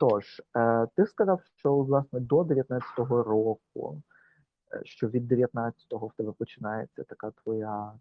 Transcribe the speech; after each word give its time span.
Отож, 0.00 0.42
е, 0.56 0.86
ти 0.96 1.06
сказав, 1.06 1.40
що 1.56 1.76
власне 1.76 2.20
до 2.20 2.42
19-го 2.42 3.22
року, 3.22 4.02
е, 4.72 4.80
що 4.84 5.08
від 5.08 5.32
19-го 5.32 6.06
в 6.06 6.12
тебе 6.12 6.32
починається 6.32 7.04
така 7.04 7.30
твоя 7.30 7.92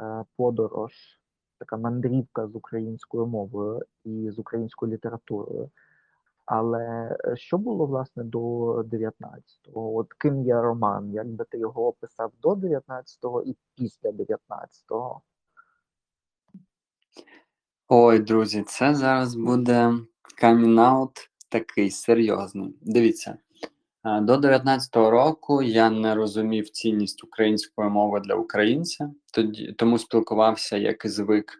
е, 0.00 0.24
подорож, 0.36 0.92
така 1.58 1.76
мандрівка 1.76 2.48
з 2.48 2.54
українською 2.54 3.26
мовою 3.26 3.82
і 4.04 4.30
з 4.30 4.38
українською 4.38 4.92
літературою. 4.92 5.70
Але 6.44 7.16
що 7.34 7.58
було 7.58 7.86
власне 7.86 8.24
до 8.24 8.38
19-го? 8.82 9.96
От 9.96 10.12
ким 10.12 10.42
є 10.42 10.60
роман? 10.60 11.12
Як 11.12 11.28
би 11.28 11.44
ти 11.44 11.58
його 11.58 11.86
описав 11.86 12.32
до 12.42 12.48
19-го 12.48 13.42
і 13.42 13.56
після 13.76 14.10
19-го? 14.10 15.20
Ой, 17.88 18.18
друзі, 18.18 18.62
це 18.62 18.94
зараз 18.94 19.34
буде 19.34 19.92
камінаут 20.36 21.30
такий 21.48 21.90
серйозний. 21.90 22.74
Дивіться, 22.82 23.36
до 24.04 24.34
19-го 24.34 25.10
року 25.10 25.62
я 25.62 25.90
не 25.90 26.14
розумів 26.14 26.70
цінність 26.70 27.24
української 27.24 27.90
мови 27.90 28.20
для 28.20 28.34
українця, 28.34 29.10
тоді 29.32 29.72
тому 29.72 29.98
спілкувався 29.98 30.76
як 30.76 31.04
і 31.04 31.08
звик 31.08 31.58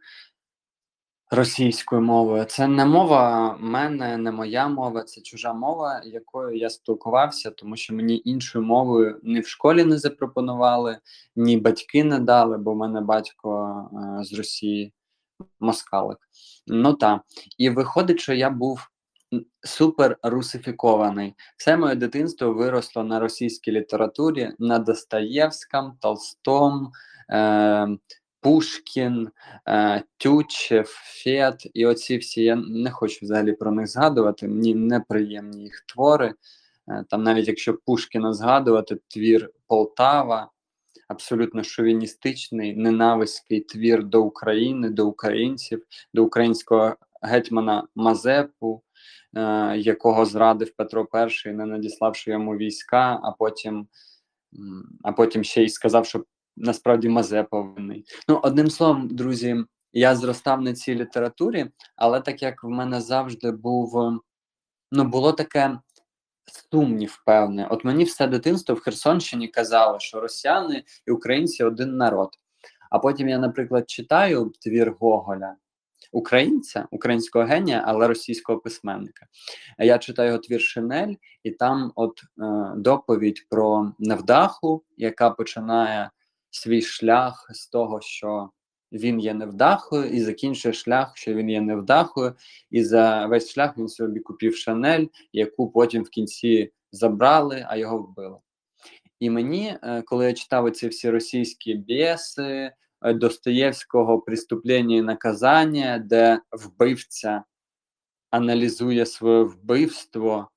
російською 1.32 2.02
мовою. 2.02 2.44
Це 2.44 2.66
не 2.66 2.86
мова 2.86 3.56
мене, 3.60 4.16
не 4.16 4.32
моя 4.32 4.68
мова, 4.68 5.02
це 5.02 5.20
чужа 5.20 5.52
мова, 5.52 6.02
якою 6.04 6.56
я 6.56 6.70
спілкувався, 6.70 7.50
тому 7.50 7.76
що 7.76 7.94
мені 7.94 8.22
іншою 8.24 8.64
мовою 8.64 9.20
ні 9.22 9.40
в 9.40 9.46
школі 9.46 9.84
не 9.84 9.98
запропонували, 9.98 10.98
ні 11.36 11.56
батьки 11.56 12.04
не 12.04 12.18
дали, 12.18 12.58
бо 12.58 12.72
в 12.72 12.76
мене 12.76 13.00
батько 13.00 13.74
е, 14.20 14.24
з 14.24 14.32
Росії 14.34 14.92
москалик. 15.60 16.18
Ну 16.66 16.94
так. 16.94 17.20
І 17.58 17.70
виходить, 17.70 18.20
що 18.20 18.34
я 18.34 18.50
був 18.50 18.88
супер 19.64 20.18
русифікований. 20.22 21.34
Все 21.56 21.76
моє 21.76 21.94
дитинство 21.94 22.52
виросло 22.52 23.04
на 23.04 23.20
російській 23.20 23.72
літературі, 23.72 24.52
на 24.58 24.78
Достоєвському, 24.78 25.92
Толстом, 26.00 26.92
е, 27.30 27.88
Пушкін, 28.40 29.28
Тютчев, 30.16 30.86
Фет 30.86 31.70
і 31.74 31.86
оці 31.86 32.16
всі. 32.16 32.42
Я 32.42 32.56
не 32.56 32.90
хочу 32.90 33.18
взагалі 33.22 33.52
про 33.52 33.72
них 33.72 33.86
згадувати. 33.86 34.48
Мені 34.48 34.74
неприємні 34.74 35.62
їх 35.62 35.84
твори. 35.86 36.34
Е, 36.88 37.04
там, 37.08 37.22
навіть 37.22 37.48
якщо 37.48 37.74
Пушкіна 37.86 38.32
згадувати, 38.32 38.98
твір 39.08 39.50
Полтава. 39.66 40.50
Абсолютно 41.12 41.64
шовіністичний, 41.64 42.76
ненависький 42.76 43.60
твір 43.60 44.04
до 44.04 44.22
України, 44.22 44.90
до 44.90 45.08
українців, 45.08 45.86
до 46.14 46.24
українського 46.24 46.96
гетьмана 47.22 47.86
Мазепу, 47.94 48.82
е, 49.36 49.76
якого 49.78 50.24
зрадив 50.24 50.76
Петро 50.76 51.08
І, 51.46 51.48
не 51.48 51.66
надіславши 51.66 52.30
йому 52.30 52.56
війська, 52.56 53.20
а 53.22 53.32
потім 53.32 53.86
а 55.02 55.12
потім 55.12 55.44
ще 55.44 55.64
й 55.64 55.68
сказав, 55.68 56.06
що 56.06 56.24
насправді 56.56 57.08
Мазепа 57.08 57.60
винний. 57.60 58.04
Ну, 58.28 58.40
одним 58.42 58.70
словом, 58.70 59.08
друзі, 59.08 59.56
я 59.92 60.16
зростав 60.16 60.62
на 60.62 60.72
цій 60.72 60.94
літературі, 60.94 61.66
але 61.96 62.20
так 62.20 62.42
як 62.42 62.64
в 62.64 62.68
мене 62.68 63.00
завжди 63.00 63.50
був, 63.50 64.20
ну, 64.92 65.04
було 65.04 65.32
таке. 65.32 65.78
Сумнів, 66.46 67.22
певне. 67.26 67.68
От 67.70 67.84
мені 67.84 68.04
все 68.04 68.26
дитинство 68.26 68.74
в 68.74 68.80
Херсонщині 68.80 69.48
казало, 69.48 69.98
що 69.98 70.20
росіяни 70.20 70.84
і 71.06 71.10
українці 71.10 71.64
один 71.64 71.96
народ. 71.96 72.30
А 72.90 72.98
потім 72.98 73.28
я, 73.28 73.38
наприклад, 73.38 73.90
читаю 73.90 74.52
твір 74.60 74.94
Гоголя, 75.00 75.56
українця, 76.12 76.86
українського 76.90 77.44
генія, 77.44 77.84
але 77.86 78.08
російського 78.08 78.58
письменника. 78.58 79.26
Я 79.78 79.98
читаю 79.98 80.28
його 80.28 80.38
твір 80.38 80.60
Шинель, 80.60 81.14
і 81.42 81.50
там 81.50 81.92
от 81.94 82.20
е, 82.22 82.72
доповідь 82.76 83.46
про 83.50 83.92
невдаху, 83.98 84.84
яка 84.96 85.30
починає 85.30 86.10
свій 86.50 86.82
шлях 86.82 87.50
з 87.50 87.66
того, 87.66 88.00
що 88.00 88.50
він 88.92 89.20
є 89.20 89.34
невдахою, 89.34 90.04
і 90.04 90.20
закінчує 90.20 90.72
шлях, 90.72 91.16
що 91.16 91.34
він 91.34 91.50
є 91.50 91.60
невдахою, 91.60 92.34
і 92.70 92.84
за 92.84 93.26
весь 93.26 93.52
шлях 93.52 93.78
він 93.78 93.88
собі 93.88 94.20
купив 94.20 94.56
Шанель, 94.56 95.06
яку 95.32 95.70
потім 95.70 96.02
в 96.02 96.08
кінці 96.08 96.72
забрали, 96.92 97.66
а 97.68 97.76
його 97.76 97.98
вбили. 97.98 98.38
І 99.20 99.30
мені, 99.30 99.76
е, 99.82 100.02
коли 100.02 100.26
я 100.26 100.32
читав 100.32 100.70
ці 100.70 100.88
всі 100.88 101.10
російські 101.10 101.74
біси, 101.74 102.72
Е, 103.02 103.14
Достоєвського 103.14 104.20
«Преступлення 104.20 104.96
і 104.96 105.02
наказання, 105.02 105.98
де 105.98 106.40
вбивця 106.52 107.44
аналізує 108.30 109.06
своє 109.06 109.42
вбивство 109.42 110.50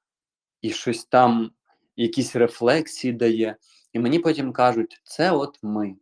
і 0.62 0.70
щось 0.70 1.06
там, 1.06 1.52
якісь 1.96 2.36
рефлексії 2.36 3.14
дає. 3.14 3.56
І 3.94 4.00
мені 4.00 4.20
потім 4.20 4.54
кажуть, 4.54 5.02
це 5.04 5.32
от 5.32 5.60
ми, 5.64 5.96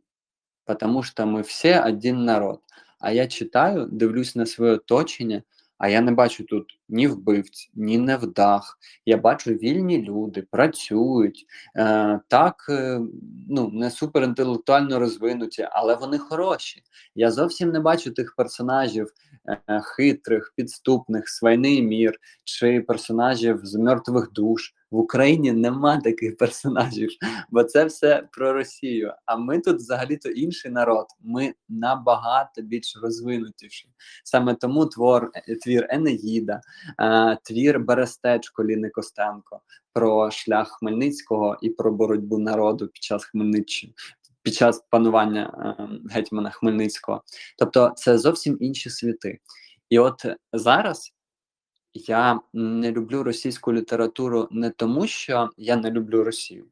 тому 0.80 1.04
що 1.04 1.26
ми 1.26 1.42
всі 1.42 1.80
один 1.86 2.26
народ. 2.26 2.60
А 3.00 3.12
я 3.12 3.28
читаю, 3.28 3.88
дивлюсь 3.92 4.36
на 4.36 4.46
своє 4.46 4.72
оточення, 4.72 5.44
а 5.78 5.90
я 5.90 6.02
не 6.02 6.12
бачу 6.12 6.44
тут 6.44 6.80
ні 6.90 7.08
вбивць, 7.08 7.72
ні 7.76 7.98
невдах. 7.98 8.80
Я 9.06 9.18
бачу 9.18 9.52
вільні 9.52 10.02
люди, 10.02 10.42
працюють 10.42 11.46
е, 11.76 12.20
так, 12.28 12.66
е, 12.70 13.00
ну 13.50 13.70
не 13.74 13.92
суперінтелектуально 13.92 15.00
розвинуті, 15.00 15.68
але 15.72 15.96
вони 15.96 16.18
хороші. 16.18 16.84
Я 17.16 17.32
зовсім 17.32 17.72
не 17.72 17.80
бачу 17.80 18.12
тих 18.12 18.36
персонажів 18.36 19.14
е, 19.48 19.82
хитрих, 19.82 20.54
підступних, 20.56 21.30
свайний 21.30 21.82
мір 21.82 22.20
чи 22.44 22.82
персонажів 22.82 23.60
з 23.64 23.76
мертвих 23.76 24.32
душ. 24.32 24.74
В 24.94 24.98
Україні 24.98 25.52
нема 25.52 26.02
таких 26.02 26.38
персонажів, 26.38 27.10
бо 27.50 27.64
це 27.64 27.86
все 27.86 28.28
про 28.32 28.54
Росію. 28.54 29.14
А 29.26 29.36
ми 29.38 29.60
тут 29.60 29.76
взагалі-то 29.76 30.30
інший 30.30 30.72
народ. 30.72 31.06
Ми 31.22 31.54
набагато 31.70 32.62
більш 32.62 33.00
розвинутіші. 33.02 33.90
Саме 34.24 34.56
тому 34.56 34.86
твор 34.86 35.32
твір 35.64 35.88
Енеїда, 35.90 36.62
е, 37.00 37.38
твір 37.44 37.80
Берестечко 37.80 38.64
Ліни 38.66 38.90
Костенко 38.90 39.62
про 39.94 40.32
шлях 40.32 40.78
Хмельницького 40.80 41.58
і 41.62 41.70
про 41.70 41.92
боротьбу 41.92 42.38
народу 42.38 42.88
під 42.88 43.04
час 43.04 43.26
Хмельниччини. 43.26 43.94
Під 44.42 44.54
час 44.54 44.84
панування 44.90 45.76
е, 45.80 45.88
гетьмана 46.14 46.50
Хмельницького, 46.50 47.24
тобто 47.58 47.94
це 47.96 48.18
зовсім 48.18 48.58
інші 48.60 48.90
світи. 48.90 49.40
І 49.90 50.00
от 50.00 50.26
зараз 50.54 51.13
я 51.94 52.40
не 52.54 52.92
люблю 52.92 53.24
російську 53.24 53.74
літературу 53.74 54.48
не 54.52 54.70
тому, 54.70 55.08
що 55.08 55.50
я 55.58 55.76
не 55.76 55.92
люблю 55.92 56.24
Росію. 56.24 56.66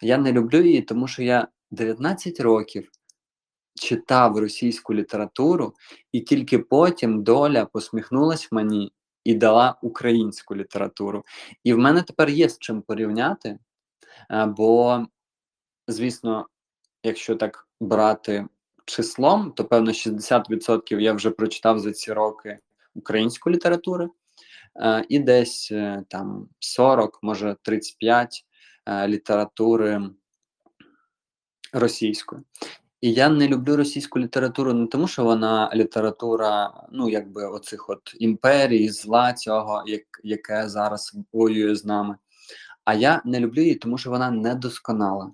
Я 0.00 0.18
не 0.18 0.32
люблю 0.32 0.62
її, 0.62 0.82
тому 0.82 1.08
що 1.08 1.22
я 1.22 1.48
19 1.70 2.40
років 2.40 2.90
читав 3.74 4.38
російську 4.38 4.94
літературу, 4.94 5.74
і 6.12 6.20
тільки 6.20 6.58
потім 6.58 7.22
доля 7.22 7.64
посміхнулась 7.64 8.52
мені 8.52 8.92
і 9.24 9.34
дала 9.34 9.78
українську 9.82 10.56
літературу. 10.56 11.24
І 11.64 11.74
в 11.74 11.78
мене 11.78 12.02
тепер 12.02 12.30
є 12.30 12.48
з 12.48 12.58
чим 12.58 12.82
порівняти, 12.82 13.58
е, 14.30 14.46
бо, 14.46 15.06
звісно, 15.88 16.46
якщо 17.02 17.36
так 17.36 17.68
брати 17.80 18.46
числом, 18.84 19.52
то 19.52 19.64
певно 19.64 19.92
60% 19.92 21.00
я 21.00 21.12
вже 21.12 21.30
прочитав 21.30 21.78
за 21.78 21.92
ці 21.92 22.12
роки 22.12 22.58
української 22.94 23.56
літератури. 23.56 24.08
І 25.08 25.18
десь 25.18 25.68
е, 25.72 26.04
там 26.08 26.48
40, 26.58 27.18
може 27.22 27.56
35 27.62 28.44
е, 28.86 29.08
літератури 29.08 30.10
російської. 31.72 32.42
І 33.00 33.12
я 33.12 33.28
не 33.28 33.48
люблю 33.48 33.76
російську 33.76 34.18
літературу 34.18 34.72
не 34.72 34.86
тому, 34.86 35.08
що 35.08 35.24
вона 35.24 35.70
література, 35.74 36.72
ну 36.92 37.08
якби 37.08 37.46
оцих 37.46 37.90
от 37.90 38.16
імперій, 38.18 38.88
зла 38.88 39.32
цього, 39.32 39.84
як, 39.86 40.02
яке 40.22 40.68
зараз 40.68 41.16
воює 41.32 41.74
з 41.74 41.84
нами. 41.84 42.16
А 42.84 42.94
я 42.94 43.22
не 43.24 43.40
люблю 43.40 43.62
її, 43.62 43.74
тому 43.74 43.98
що 43.98 44.10
вона 44.10 44.30
недосконала. 44.30 45.32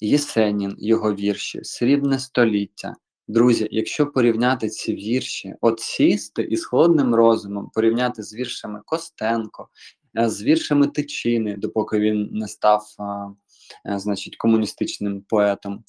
Єсенін, 0.00 0.76
його 0.78 1.14
вірші, 1.14 1.64
Срібне 1.64 2.18
століття, 2.18 2.96
Друзі, 3.30 3.68
якщо 3.70 4.06
порівняти 4.06 4.68
ці 4.68 4.94
вірші, 4.94 5.54
от 5.60 5.80
сісти 5.80 6.42
із 6.42 6.64
холодним 6.64 7.14
розумом, 7.14 7.70
порівняти 7.74 8.22
з 8.22 8.34
віршами 8.34 8.80
Костенко, 8.84 9.68
е, 10.18 10.28
з 10.28 10.42
віршами 10.42 10.86
Тичини, 10.86 11.56
допоки 11.56 11.98
він 11.98 12.28
не 12.32 12.48
став 12.48 12.94
а, 12.98 13.28
е, 13.86 13.98
значить, 13.98 14.36
комуністичним 14.36 15.22
поетом, 15.22 15.84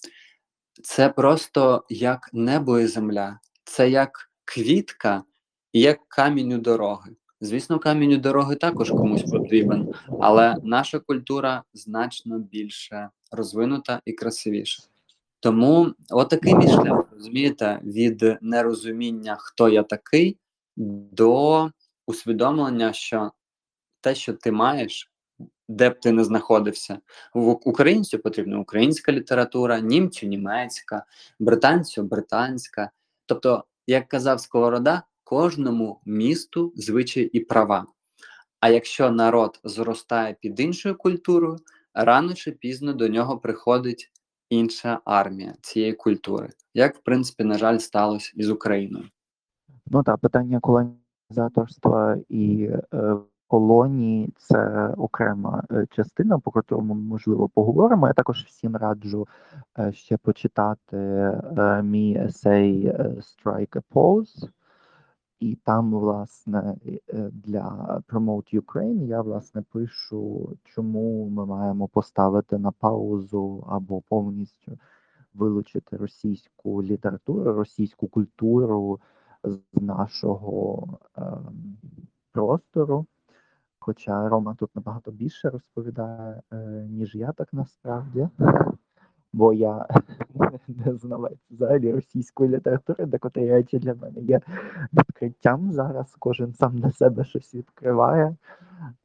це 0.84 1.10
просто 1.10 1.86
як 1.90 2.30
небо 2.34 2.80
і 2.80 2.88
земля, 2.88 3.40
це 3.64 3.90
як 3.90 4.32
квітка 4.46 5.24
і 5.74 5.80
як 5.80 6.00
камінь 6.08 6.54
у 6.54 6.58
дороги. 6.58 7.12
Звісно, 7.40 7.80
камінь 7.80 8.14
у 8.14 8.18
дороги 8.18 8.56
також 8.56 8.90
комусь 8.90 9.24
потрібен, 9.24 9.94
але 10.20 10.56
наша 10.64 11.00
культура 11.00 11.64
значно 11.74 12.40
більше 12.40 13.10
розвинута 13.32 14.02
і 14.06 14.14
красивіша. 14.14 14.91
Тому 15.42 15.94
отакий 16.10 16.56
мій 16.56 16.68
шлях, 16.68 17.06
розумієте, 17.12 17.80
від 17.84 18.38
нерозуміння, 18.42 19.38
хто 19.40 19.70
я 19.70 19.84
такий, 19.84 20.38
до 21.12 21.72
усвідомлення, 22.08 22.94
що 22.94 23.32
те, 24.02 24.16
що 24.16 24.34
ти 24.34 24.52
маєш, 24.52 25.12
де 25.70 25.90
б 25.90 26.00
ти 26.00 26.12
не 26.12 26.24
знаходився. 26.24 27.00
В 27.34 27.48
українцю 27.48 28.20
потрібна 28.20 28.60
українська 28.60 29.12
література, 29.12 29.80
німцю 29.80 30.28
німецька, 30.28 31.06
британцю 31.40 32.04
британська. 32.04 32.92
Тобто, 33.26 33.64
як 33.88 34.08
казав 34.08 34.40
Сковорода, 34.40 35.04
кожному 35.24 36.02
місту 36.06 36.74
звичаї 36.76 37.28
і 37.28 37.40
права. 37.40 37.86
А 38.60 38.70
якщо 38.70 39.12
народ 39.12 39.60
зростає 39.64 40.38
під 40.42 40.60
іншою 40.60 40.96
культурою, 40.96 41.58
рано 41.94 42.34
чи 42.34 42.52
пізно 42.52 42.94
до 42.94 43.08
нього 43.08 43.38
приходить 43.38 44.12
інша 44.52 45.00
армія 45.06 45.54
цієї 45.62 45.94
культури, 45.94 46.50
як 46.74 46.96
в 46.96 47.00
принципі, 47.00 47.44
на 47.44 47.58
жаль, 47.58 47.78
сталося 47.78 48.34
із 48.36 48.50
Україною. 48.50 49.06
Ну 49.88 50.04
так, 50.04 50.18
питання 50.18 50.60
колонізаторства 50.60 52.18
і 52.30 52.70
е, 52.94 53.16
колонії 53.48 54.34
це 54.38 54.88
окрема 54.98 55.64
е, 55.72 55.86
частина, 55.92 56.40
по 56.40 56.52
котрому 56.52 56.94
можливо 56.94 57.50
поговоримо. 57.50 58.08
Я 58.08 58.14
також 58.14 58.44
всім 58.44 58.76
раджу 58.76 59.28
е, 59.80 59.92
ще 59.94 60.18
почитати 60.18 60.98
е, 60.98 61.82
мій 61.84 62.18
есей 62.26 62.86
е, 62.86 62.94
Strike 63.04 63.76
a 63.76 63.82
Pose. 63.94 64.50
І 65.42 65.56
там, 65.56 65.92
власне, 65.92 66.76
е, 66.86 67.30
для 67.34 68.02
Promote 68.08 68.62
Ukraine 68.62 69.06
я 69.08 69.22
власне 69.22 69.64
пишу, 69.72 70.50
чому 70.64 71.30
ми 71.30 71.46
маємо 71.46 71.88
поставити 71.88 72.58
на 72.58 72.72
паузу 72.72 73.66
або 73.68 74.02
повністю 74.02 74.78
вилучити 75.34 75.98
російську 75.98 76.84
літературу, 76.84 77.54
російську 77.54 78.08
культуру 78.08 79.00
з 79.44 79.60
нашого 79.74 80.88
ем, 81.18 81.78
простору. 82.32 83.06
Хоча 83.80 84.30
Рома 84.30 84.56
тут 84.60 84.76
набагато 84.76 85.12
більше 85.12 85.50
розповідає, 85.50 86.42
е, 86.52 86.88
ніж 86.90 87.16
я 87.16 87.32
так 87.32 87.54
насправді, 87.54 88.30
бо 89.34 89.54
я 89.54 89.88
не 90.68 90.96
знавець 90.96 91.48
взагалі 91.50 91.92
російської 91.92 92.50
літератури, 92.50 93.06
де 93.06 93.18
котрі 93.18 93.64
для 93.64 93.94
мене 93.94 94.22
є 94.22 94.42
відкриттям 95.22 95.72
зараз. 95.72 96.16
Кожен 96.20 96.54
сам 96.54 96.78
для 96.78 96.92
себе 96.92 97.26
щось 97.26 97.56
відкриває. 97.56 98.36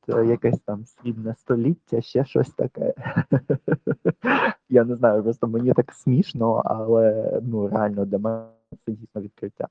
Це 0.07 0.27
якесь 0.27 0.61
там 0.61 0.85
срібне 0.85 1.35
століття, 1.35 2.01
ще 2.01 2.25
щось 2.25 2.51
таке. 2.51 2.95
Я 4.69 4.85
не 4.85 4.97
знаю, 4.97 5.23
просто 5.23 5.47
мені 5.47 5.73
так 5.73 5.93
смішно, 5.93 6.63
але 6.65 7.41
ну 7.43 7.69
реально 7.69 8.05
для 8.05 8.19
мене 8.19 8.47
це 8.87 8.93
дійсно 8.93 9.21
відкриття. 9.21 9.69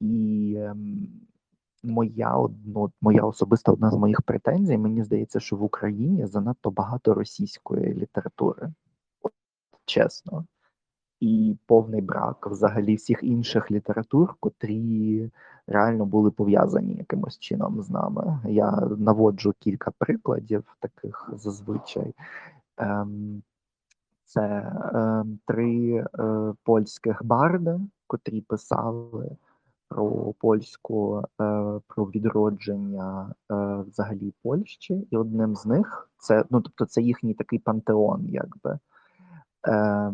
І 0.00 0.54
ем, 0.58 1.08
моя 1.82 2.34
одно, 2.36 2.90
моя 3.00 3.22
особиста 3.22 3.72
одна 3.72 3.90
з 3.90 3.96
моїх 3.96 4.22
претензій, 4.22 4.78
мені 4.78 5.02
здається, 5.02 5.40
що 5.40 5.56
в 5.56 5.62
Україні 5.62 6.26
занадто 6.26 6.70
багато 6.70 7.14
російської 7.14 7.94
літератури. 7.94 8.72
От, 9.22 9.32
чесно. 9.84 10.46
І 11.20 11.56
повний 11.66 12.00
брак 12.00 12.46
взагалі 12.46 12.94
всіх 12.94 13.22
інших 13.22 13.70
літератур, 13.70 14.34
котрі 14.40 15.30
реально 15.66 16.06
були 16.06 16.30
пов'язані 16.30 16.94
якимось 16.94 17.38
чином 17.38 17.82
з 17.82 17.90
нами. 17.90 18.40
Я 18.44 18.70
наводжу 18.98 19.54
кілька 19.58 19.90
прикладів 19.98 20.64
таких 20.80 21.30
зазвичай. 21.36 22.14
Ем, 22.76 23.42
це 24.24 24.42
е, 24.42 25.24
три 25.46 25.94
е, 25.94 26.52
польських 26.64 27.24
барди, 27.24 27.80
котрі 28.06 28.40
писали 28.40 29.36
про 29.88 30.32
польську, 30.38 31.18
е, 31.18 31.24
про 31.86 32.04
відродження 32.04 33.34
е, 33.50 33.54
взагалі 33.88 34.34
Польщі, 34.42 35.08
і 35.10 35.16
одним 35.16 35.56
з 35.56 35.66
них 35.66 36.10
це 36.18 36.44
ну 36.50 36.60
тобто 36.60 36.86
це 36.86 37.02
їхній 37.02 37.34
такий 37.34 37.58
пантеон, 37.58 38.26
якби. 38.28 38.78
Е, 39.68 40.12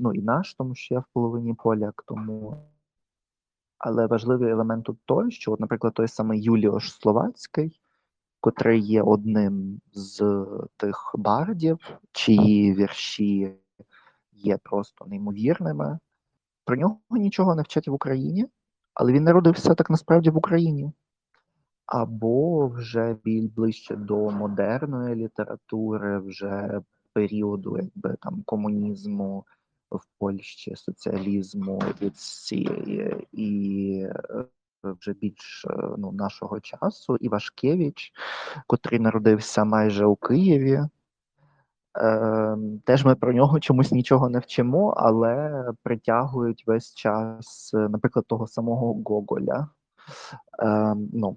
ну 0.00 0.14
і 0.14 0.22
наш, 0.22 0.54
тому 0.54 0.74
що 0.74 0.94
я 0.94 1.00
в 1.00 1.04
половині 1.12 1.54
поляк, 1.54 2.04
тому. 2.06 2.56
Але 3.78 4.06
важливий 4.06 4.50
елемент 4.50 4.84
тут 4.84 4.98
той, 5.04 5.30
що, 5.30 5.52
от, 5.52 5.60
наприклад, 5.60 5.94
той 5.94 6.08
самий 6.08 6.42
Юліош 6.42 6.92
Словацький, 6.92 7.80
котрий 8.40 8.80
є 8.80 9.02
одним 9.02 9.80
з 9.92 10.46
тих 10.76 11.14
бардів, 11.18 11.78
чиї 12.12 12.74
вірші 12.74 13.54
є 14.32 14.58
просто 14.62 15.06
неймовірними. 15.06 15.98
Про 16.64 16.76
нього 16.76 16.98
нічого 17.10 17.54
не 17.54 17.62
вчать 17.62 17.88
в 17.88 17.92
Україні, 17.92 18.46
але 18.94 19.12
він 19.12 19.24
народився 19.24 19.74
так 19.74 19.90
насправді 19.90 20.30
в 20.30 20.36
Україні. 20.36 20.92
Або 21.86 22.68
вже 22.68 23.16
біль 23.24 23.48
ближче 23.56 23.96
до 23.96 24.30
модерної 24.30 25.14
літератури, 25.14 26.18
вже 26.18 26.80
періоду 27.12 27.76
якби 27.76 28.16
там 28.20 28.42
комунізму 28.46 29.44
в 29.90 30.06
Польщі, 30.18 30.76
соціалізму 30.76 31.82
від 32.02 32.16
цієї 32.16 33.28
і 33.32 34.00
е, 34.02 34.44
вже 34.84 35.12
більш 35.12 35.66
е, 35.70 35.74
ну, 35.98 36.12
нашого 36.12 36.60
часу, 36.60 37.16
Івашкевич, 37.16 38.12
котрий 38.66 39.00
народився 39.00 39.64
майже 39.64 40.04
у 40.06 40.16
Києві. 40.16 40.80
Е, 41.98 42.56
Теж 42.84 43.04
ми 43.04 43.14
про 43.14 43.32
нього 43.32 43.60
чомусь 43.60 43.92
нічого 43.92 44.28
не 44.28 44.38
вчимо, 44.38 44.94
але 44.96 45.64
притягують 45.82 46.66
весь 46.66 46.94
час, 46.94 47.70
е, 47.74 47.76
наприклад, 47.76 48.24
того 48.26 48.46
самого 48.46 49.02
Гоголя. 49.06 49.68
Е, 50.62 50.94
ну, 51.12 51.34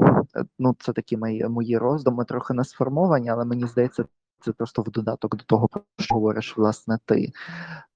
ну, 0.59 0.75
Це 0.80 0.94
такі 0.94 1.18
мої 1.50 1.77
роздуми, 1.77 2.25
трохи 2.25 2.53
не 2.53 2.63
сформовані, 2.63 3.30
але 3.30 3.45
мені 3.45 3.68
здається, 3.68 4.06
це 4.42 4.52
просто 4.52 4.82
в 4.82 4.92
додаток 4.92 5.36
до 5.36 5.44
того, 5.44 5.68
про 5.68 5.84
що 6.00 6.16
говориш, 6.16 6.58
власне, 6.58 7.00
ти. 7.06 7.32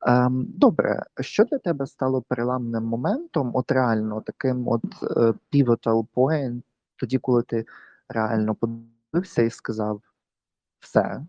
Ем, 0.01 0.45
Добре, 0.47 1.03
що 1.19 1.45
для 1.45 1.57
тебе 1.57 1.88
стало 1.88 2.21
переламним 2.21 2.83
моментом, 2.83 3.51
от 3.53 3.71
реально 3.71 4.21
таким 4.21 4.68
от 4.68 4.83
е, 5.03 5.33
pivotal 5.53 6.07
point, 6.15 6.62
тоді, 6.95 7.18
коли 7.18 7.44
ти 7.44 7.65
реально 8.09 8.56
подивився 8.56 9.42
і 9.42 9.50
сказав: 9.50 10.01
все, 10.80 11.25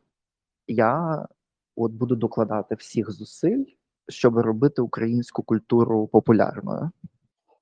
я 0.66 1.26
от 1.76 1.92
буду 1.92 2.16
докладати 2.16 2.74
всіх 2.74 3.10
зусиль, 3.10 3.64
щоб 4.08 4.38
робити 4.38 4.82
українську 4.82 5.42
культуру 5.42 6.06
популярною? 6.06 6.90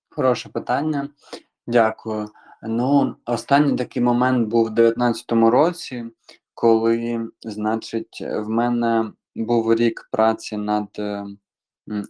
Хороше 0.08 0.48
питання. 0.48 1.08
Дякую. 1.66 2.28
Ну, 2.62 3.16
останній 3.26 3.76
такий 3.76 4.02
момент 4.02 4.48
був 4.48 4.66
в 4.66 4.74
19-му 4.74 5.50
році, 5.50 6.04
коли, 6.54 7.28
значить, 7.42 8.20
в 8.20 8.48
мене 8.48 9.12
був 9.34 9.74
рік 9.74 10.08
праці 10.12 10.56
над. 10.56 10.88
Е, 10.98 11.26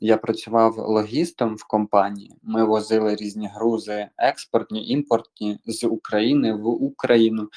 я 0.00 0.16
працював 0.16 0.78
логістом 0.78 1.57
в 1.57 1.64
компанії. 1.64 2.37
Ми 2.42 2.64
возили 2.64 3.16
різні 3.16 3.49
грузи, 3.54 4.09
експортні, 4.18 4.88
імпортні 4.88 5.59
з 5.66 5.85
України 5.85 6.54
в 6.54 6.66
Україну. 6.66 7.49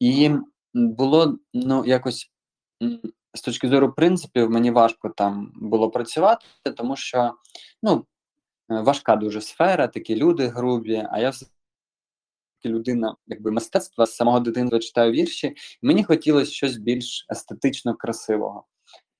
І 0.00 0.30
було 0.74 1.38
ну, 1.54 1.84
якось 1.86 2.30
з 3.34 3.40
точки 3.40 3.68
зору 3.68 3.92
принципів, 3.92 4.50
мені 4.50 4.70
важко 4.70 5.08
там 5.08 5.52
було 5.54 5.90
працювати, 5.90 6.46
тому 6.76 6.96
що 6.96 7.34
ну, 7.82 8.06
важка 8.68 9.16
дуже 9.16 9.40
сфера, 9.40 9.86
такі 9.86 10.16
люди 10.16 10.46
грубі, 10.46 11.06
а 11.10 11.18
я 11.18 11.30
все 11.30 11.46
людина, 12.64 13.16
якби 13.26 13.50
мистецтва 13.50 14.06
з 14.06 14.16
самого 14.16 14.40
дитинства 14.40 14.78
читаю 14.78 15.12
вірші, 15.12 15.46
і 15.82 15.86
мені 15.86 16.04
хотілося 16.04 16.52
щось 16.52 16.76
більш 16.76 17.26
естетично 17.32 17.94
красивого. 17.94 18.64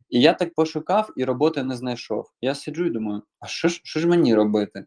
І 0.08 0.20
я 0.20 0.32
так 0.32 0.54
пошукав 0.54 1.12
і 1.16 1.24
роботи 1.24 1.62
не 1.62 1.76
знайшов. 1.76 2.30
Я 2.40 2.54
сиджу 2.54 2.86
і 2.86 2.90
думаю, 2.90 3.22
а 3.40 3.46
що 3.46 3.68
ж 3.68 3.80
що 3.84 4.00
ж 4.00 4.08
мені 4.08 4.34
робити? 4.34 4.86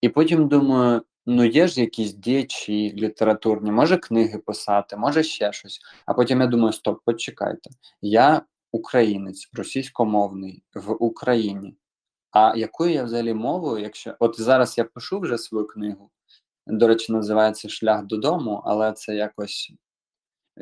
І 0.00 0.08
потім 0.08 0.48
думаю: 0.48 1.02
ну 1.26 1.44
є 1.44 1.66
ж 1.66 1.80
якісь 1.80 2.14
діячі 2.14 2.92
літературні, 2.92 3.70
може 3.72 3.96
книги 3.96 4.38
писати, 4.38 4.96
може 4.96 5.22
ще 5.22 5.52
щось. 5.52 5.80
А 6.06 6.14
потім 6.14 6.40
я 6.40 6.46
думаю, 6.46 6.72
стоп, 6.72 7.00
почекайте. 7.04 7.70
Я 8.02 8.42
українець, 8.72 9.48
російськомовний 9.52 10.62
в 10.74 10.92
Україні. 10.92 11.76
А 12.30 12.56
якою 12.56 12.92
я 12.92 13.04
взагалі 13.04 13.34
мовою, 13.34 13.82
якщо 13.82 14.16
от 14.18 14.40
зараз 14.40 14.78
я 14.78 14.84
пишу 14.84 15.20
вже 15.20 15.38
свою 15.38 15.66
книгу, 15.66 16.10
до 16.66 16.88
речі, 16.88 17.12
називається 17.12 17.68
Шлях 17.68 18.04
додому, 18.04 18.62
але 18.64 18.92
це 18.92 19.14
якось 19.14 19.72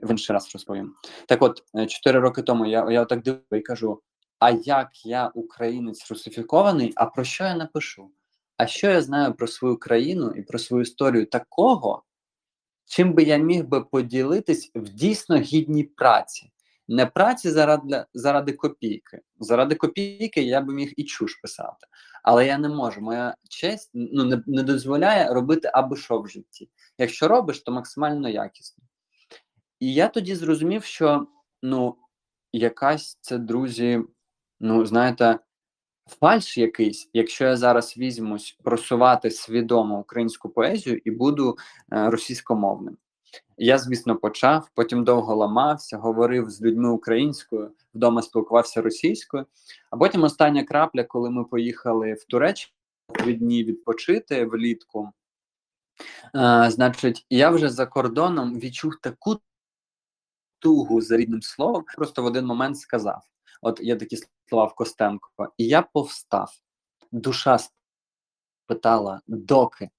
в 0.03 0.11
інший 0.11 0.35
раз 0.35 0.51
розповім. 0.55 0.95
Так 1.29 1.43
от, 1.43 1.63
е, 1.77 1.87
чотири 1.87 2.21
роки 2.21 2.43
тому 2.43 2.67
я 2.67 2.91
я 2.91 3.05
так 3.05 3.23
дивлюся 3.23 3.57
і 3.57 3.61
кажу: 3.61 4.03
а 4.39 4.51
як 4.51 5.07
я 5.07 5.31
українець 5.35 6.11
русифікований, 6.11 6.93
а 6.97 7.07
про 7.07 7.25
що 7.25 7.45
я 7.45 7.55
напишу? 7.55 8.11
А 8.57 8.67
що 8.67 8.91
я 8.91 9.03
знаю 9.03 9.35
про 9.35 9.47
свою 9.47 9.77
країну 9.77 10.31
і 10.31 10.43
про 10.43 10.59
свою 10.59 10.83
історію 10.83 11.27
такого, 11.27 12.03
чим 12.85 13.13
би 13.13 13.23
я 13.23 13.37
міг 13.37 13.65
би 13.65 13.81
поділитись 13.81 14.71
в 14.75 14.89
дійсно 14.89 15.37
гідній 15.37 15.85
праці? 15.85 16.51
Не 16.88 17.07
праці 17.07 17.50
заради 17.50 18.05
заради 18.14 18.53
копійки. 18.53 19.21
Заради 19.41 19.75
копійки 19.75 20.43
я 20.43 20.61
би 20.61 20.75
міг 20.75 20.93
і 20.97 21.05
чуш 21.05 21.35
писати. 21.35 21.87
Але 22.23 22.47
я 22.47 22.59
не 22.59 22.69
можу. 22.69 23.00
Моя 23.00 23.35
честь 23.49 23.91
ну, 23.95 24.25
не, 24.25 24.43
не 24.47 24.62
дозволяє 24.62 25.35
робити 25.35 25.71
аби 25.75 25.97
що 25.97 26.21
в 26.21 26.29
житті. 26.29 26.71
Якщо 26.99 27.29
робиш, 27.29 27.61
то 27.61 27.73
максимально 27.73 28.29
якісно. 28.29 28.85
І 29.81 29.95
я 29.95 30.09
тоді 30.09 30.35
зрозумів, 30.35 30.85
що 30.85 31.26
ну, 31.62 31.97
якась 32.53 33.19
це, 33.21 33.38
друзі, 33.38 34.00
ну, 34.61 34.87
знаєте, 34.87 35.38
фальш 36.07 36.59
якийсь, 36.59 37.11
якщо 37.12 37.45
я 37.45 37.57
зараз 37.57 37.99
візьмусь 37.99 38.59
просувати 38.64 39.31
свідомо 39.31 39.99
українську 39.99 40.49
поезію 40.49 41.00
і 41.05 41.11
буду 41.11 41.57
е, 41.93 42.11
російськомовним. 42.11 42.97
Я, 43.57 43.79
звісно, 43.79 44.17
почав, 44.17 44.71
потім 44.75 45.05
довго 45.05 45.35
ламався, 45.35 45.99
говорив 45.99 46.50
з 46.50 46.62
людьми 46.62 46.91
українською, 46.91 47.71
вдома 47.95 48.23
спілкувався 48.23 48.83
російською. 48.83 49.47
А 49.91 49.97
потім 49.97 50.23
остання 50.23 50.64
крапля, 50.64 51.05
коли 51.05 51.31
ми 51.31 51.45
поїхали 51.45 52.14
в 52.14 52.25
Туреччину 52.25 52.75
три 53.12 53.35
дні 53.35 53.64
відпочити 53.64 54.45
влітку. 54.45 55.12
Е, 56.35 56.71
значить, 56.71 57.26
я 57.31 57.50
вже 57.50 57.69
за 57.69 57.87
кордоном 57.87 58.59
відчув 58.59 58.97
таку 59.00 59.41
тугу 60.59 61.00
за 61.00 61.17
рідним 61.17 61.43
словом, 61.43 61.85
просто 61.97 62.23
в 62.23 62.26
один 62.26 62.47
момент 62.47 62.79
сказав: 62.79 63.23
от 63.62 63.81
є 63.81 63.97
такі 63.97 64.17
слова 64.49 64.64
в 64.64 64.75
Костенко, 64.75 65.53
і 65.59 65.67
я 65.67 65.83
повстав, 65.83 66.53
душа 67.12 67.59
спитала, 68.64 69.21
доки. 69.26 69.91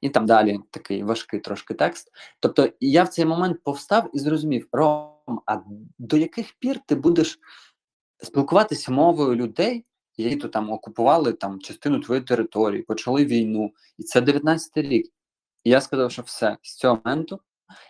І 0.00 0.08
там 0.08 0.26
далі 0.26 0.60
такий 0.70 1.02
важкий 1.02 1.40
трошки 1.40 1.74
текст. 1.74 2.12
Тобто 2.40 2.68
я 2.80 3.02
в 3.02 3.08
цей 3.08 3.24
момент 3.24 3.62
повстав 3.62 4.10
і 4.14 4.18
зрозумів: 4.18 4.68
Ром, 4.72 5.40
а 5.46 5.56
до 5.98 6.16
яких 6.16 6.54
пір 6.58 6.80
ти 6.86 6.94
будеш 6.94 7.38
спілкуватися 8.22 8.92
мовою 8.92 9.34
людей, 9.34 9.84
які 10.16 10.36
то 10.36 10.48
там 10.48 10.70
окупували 10.70 11.32
там 11.32 11.60
частину 11.60 12.00
твоєї 12.00 12.24
території, 12.24 12.82
почали 12.82 13.24
війну, 13.24 13.72
і 13.98 14.02
це 14.02 14.20
19-й 14.20 14.82
рік. 14.82 15.06
І 15.64 15.70
я 15.70 15.80
сказав, 15.80 16.12
що 16.12 16.22
все 16.22 16.56
з 16.62 16.76
цього 16.76 17.00
моменту 17.04 17.40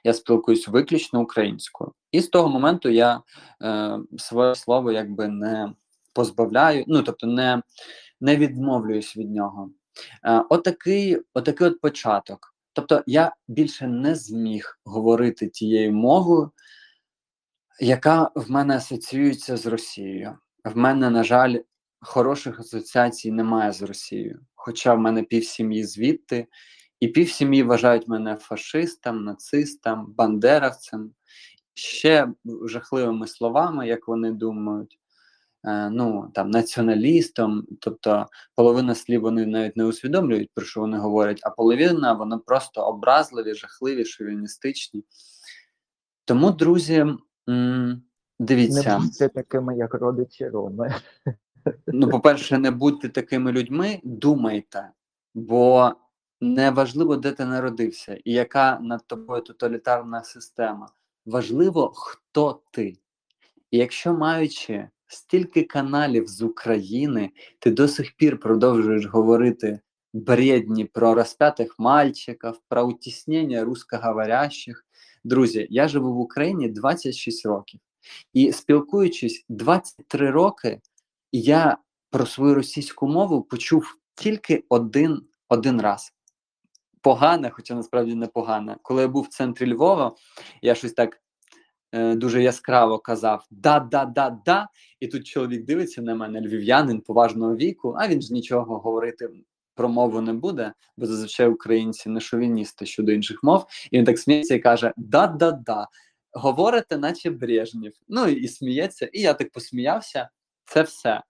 я 0.04 0.14
спілкуюсь 0.14 0.68
виключно 0.68 1.20
українською. 1.20 1.92
І 2.12 2.20
з 2.20 2.28
того 2.28 2.48
моменту 2.48 2.88
я 2.88 3.20
е, 3.62 3.98
своє 4.18 4.54
слово 4.54 4.92
якби 4.92 5.28
не 5.28 5.72
позбавляю, 6.12 6.84
ну 6.86 7.02
тобто 7.02 7.26
не 7.26 7.62
не 8.20 8.36
відмовлююсь 8.36 9.16
від 9.16 9.30
нього. 9.30 9.70
Е, 10.24 10.42
отакий, 10.50 11.22
отакий 11.34 11.66
от 11.66 11.80
початок. 11.80 12.54
Тобто 12.72 13.02
я 13.06 13.34
більше 13.48 13.86
не 13.86 14.14
зміг 14.14 14.78
говорити 14.84 15.48
тією 15.48 15.92
мовою, 15.92 16.50
яка 17.80 18.30
в 18.34 18.50
мене 18.50 18.76
асоціюється 18.76 19.56
з 19.56 19.66
Росією. 19.66 20.38
В 20.64 20.76
мене, 20.76 21.10
на 21.10 21.24
жаль, 21.24 21.56
хороших 22.00 22.60
асоціацій 22.60 23.32
немає 23.32 23.72
з 23.72 23.82
Росією. 23.82 24.40
Хоча 24.54 24.94
в 24.94 24.98
мене 24.98 25.22
пів 25.22 25.44
сім'ї 25.44 25.84
звідти, 25.84 26.46
і 27.00 27.08
пів 27.08 27.30
сім'ї 27.30 27.62
вважають 27.62 28.08
мене 28.08 28.36
фашистом, 28.36 29.24
нацистом, 29.24 30.14
бандеровцем, 30.18 31.12
ще 31.74 32.28
жахливими 32.64 33.26
словами, 33.26 33.88
як 33.88 34.08
вони 34.08 34.32
думають. 34.32 34.98
Е, 35.68 35.90
ну 35.90 36.30
там 36.34 36.50
націоналістом, 36.50 37.66
тобто 37.80 38.26
половина 38.54 38.94
слів 38.94 39.20
вони 39.20 39.46
навіть 39.46 39.76
не 39.76 39.84
усвідомлюють, 39.84 40.50
про 40.54 40.64
що 40.64 40.80
вони 40.80 40.98
говорять, 40.98 41.40
а 41.42 41.50
половина 41.50 42.12
вони 42.12 42.38
просто 42.38 42.80
образливі, 42.80 43.54
жахливі, 43.54 44.04
шовіністичні. 44.04 45.04
Тому, 46.24 46.50
друзі, 46.50 47.06
дивіться. 48.38 48.98
Не 48.98 49.04
будьте 49.04 49.28
такими, 49.28 49.76
як 49.76 49.94
родичі 49.94 50.48
Роми. 50.48 50.94
Ну, 51.86 52.08
по-перше, 52.08 52.58
не 52.58 52.70
будьте 52.70 53.08
такими 53.08 53.52
людьми, 53.52 54.00
думайте, 54.04 54.90
бо 55.34 55.92
не 56.40 56.70
важливо, 56.70 57.16
де 57.16 57.32
ти 57.32 57.44
народився 57.44 58.18
і 58.24 58.32
яка 58.32 58.78
над 58.82 59.06
тобою 59.06 59.42
тоталітарна 59.42 60.24
система. 60.24 60.88
Важливо, 61.26 61.92
хто 61.94 62.60
ти. 62.70 62.96
І 63.70 63.78
якщо 63.78 64.14
маючи 64.14 64.88
стільки 65.08 65.62
каналів 65.62 66.26
з 66.26 66.42
України, 66.42 67.30
ти 67.58 67.70
до 67.70 67.88
сих 67.88 68.16
пір 68.16 68.40
продовжуєш 68.40 69.06
говорити 69.06 69.80
бредні 70.12 70.84
про 70.84 71.14
розп'ятих 71.14 71.78
мальчиків, 71.78 72.60
про 72.68 72.86
утіснення 72.86 73.64
русскоговорящих. 73.64 74.84
Друзі, 75.24 75.66
я 75.70 75.88
живу 75.88 76.14
в 76.14 76.20
Україні 76.20 76.68
26 76.68 77.46
років. 77.46 77.80
І 78.32 78.52
спілкуючись 78.52 79.44
23 79.48 80.30
роки, 80.30 80.80
я 81.32 81.78
про 82.10 82.26
свою 82.26 82.54
російську 82.54 83.08
мову 83.08 83.42
почув 83.42 83.98
тільки 84.14 84.64
один, 84.68 85.22
один 85.48 85.80
раз. 85.80 86.12
Погане, 87.00 87.50
хоча 87.50 87.74
насправді 87.74 88.14
не 88.14 88.26
погане. 88.26 88.76
Коли 88.82 89.02
я 89.02 89.08
був 89.08 89.24
в 89.24 89.28
центрі 89.28 89.72
Львова, 89.72 90.16
я 90.62 90.74
щось 90.74 90.92
так 90.92 91.20
дуже 91.92 92.42
яскраво 92.42 92.98
казав 92.98 93.46
да-да-да-да. 93.50 94.68
І 95.00 95.08
тут 95.08 95.26
чоловік 95.26 95.64
дивиться 95.64 96.02
на 96.02 96.14
мене, 96.14 96.40
львів'янин 96.40 97.00
поважного 97.00 97.56
віку, 97.56 97.94
а 97.98 98.08
він 98.08 98.22
ж 98.22 98.32
нічого 98.32 98.78
говорити 98.78 99.28
про 99.74 99.88
мову 99.88 100.20
не 100.20 100.32
буде, 100.32 100.72
бо 100.96 101.06
зазвичай 101.06 101.48
українці 101.48 102.08
не 102.08 102.20
шовіністи 102.20 102.86
щодо 102.86 103.12
інших 103.12 103.42
мов. 103.42 103.66
І 103.90 103.98
він 103.98 104.04
так 104.04 104.18
сміється 104.18 104.54
і 104.54 104.58
каже: 104.58 104.92
Да-да-да. 104.96 105.86
Говорите, 106.32 106.98
наче 106.98 107.30
Брежнєв. 107.30 107.92
Ну 108.08 108.26
і 108.26 108.48
сміється, 108.48 109.08
і 109.12 109.20
я 109.20 109.34
так 109.34 109.52
посміявся. 109.52 110.28
Це 110.64 110.82
все. 110.82 111.22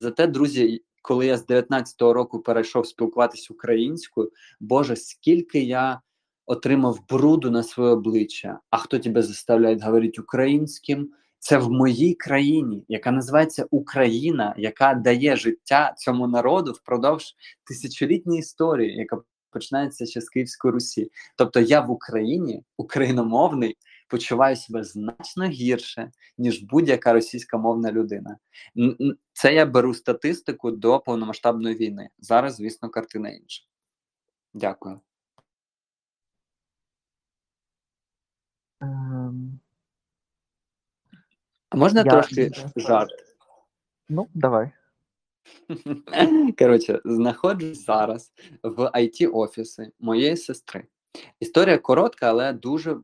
Зате, 0.00 0.26
друзі, 0.26 0.84
коли 1.02 1.26
я 1.26 1.36
з 1.36 1.46
19-го 1.46 2.12
року 2.12 2.40
перейшов 2.40 2.86
спілкуватися 2.86 3.54
українською, 3.54 4.32
Боже, 4.60 4.96
скільки 4.96 5.60
я 5.60 6.00
отримав 6.50 7.00
бруду 7.08 7.50
на 7.50 7.62
своє 7.62 7.90
обличчя. 7.90 8.60
А 8.70 8.76
хто 8.76 8.98
тебе 8.98 9.22
заставляє 9.22 9.78
говорити 9.82 10.20
українським? 10.20 11.10
Це 11.38 11.58
в 11.58 11.70
моїй 11.70 12.14
країні, 12.14 12.84
яка 12.88 13.10
називається 13.10 13.66
Україна, 13.70 14.54
яка 14.58 14.94
дає 14.94 15.36
життя 15.36 15.94
цьому 15.98 16.26
народу 16.26 16.72
впродовж 16.72 17.34
тисячолітньої 17.64 18.38
історії, 18.38 18.96
яка 18.96 19.18
починається 19.50 20.06
ще 20.06 20.20
з 20.20 20.28
Київської 20.28 20.72
Русі. 20.72 21.10
Тобто 21.36 21.60
я 21.60 21.80
в 21.80 21.90
Україні, 21.90 22.64
україномовний, 22.76 23.76
почуваю 24.08 24.56
себе 24.56 24.84
значно 24.84 25.44
гірше, 25.44 26.10
ніж 26.38 26.62
будь-яка 26.62 27.12
російськомовна 27.12 27.92
людина. 27.92 28.36
Це 29.32 29.54
я 29.54 29.66
беру 29.66 29.94
статистику 29.94 30.70
до 30.70 31.00
повномасштабної 31.00 31.76
війни. 31.76 32.08
Зараз, 32.18 32.54
звісно, 32.54 32.88
картина 32.88 33.28
інша. 33.28 33.64
Дякую. 34.54 35.00
А 38.80 38.86
можна 41.76 42.00
Я- 42.00 42.10
трошки 42.10 42.50
жарт? 42.76 43.10
ну, 44.08 44.28
давай. 44.34 44.70
Коротше, 46.58 47.00
знаходжусь 47.04 47.84
зараз 47.86 48.32
в 48.62 48.84
it 48.84 49.30
офісі 49.32 49.90
моєї 50.00 50.36
сестри. 50.36 50.86
Історія 51.40 51.78
коротка, 51.78 52.28
але 52.30 52.52
дуже 52.52 52.96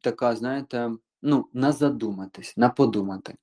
така, 0.00 0.36
знаєте, 0.36 0.90
ну, 1.22 1.48
на 1.52 1.72
задуматись, 1.72 2.56
на 2.56 2.68
подумати. 2.68 3.34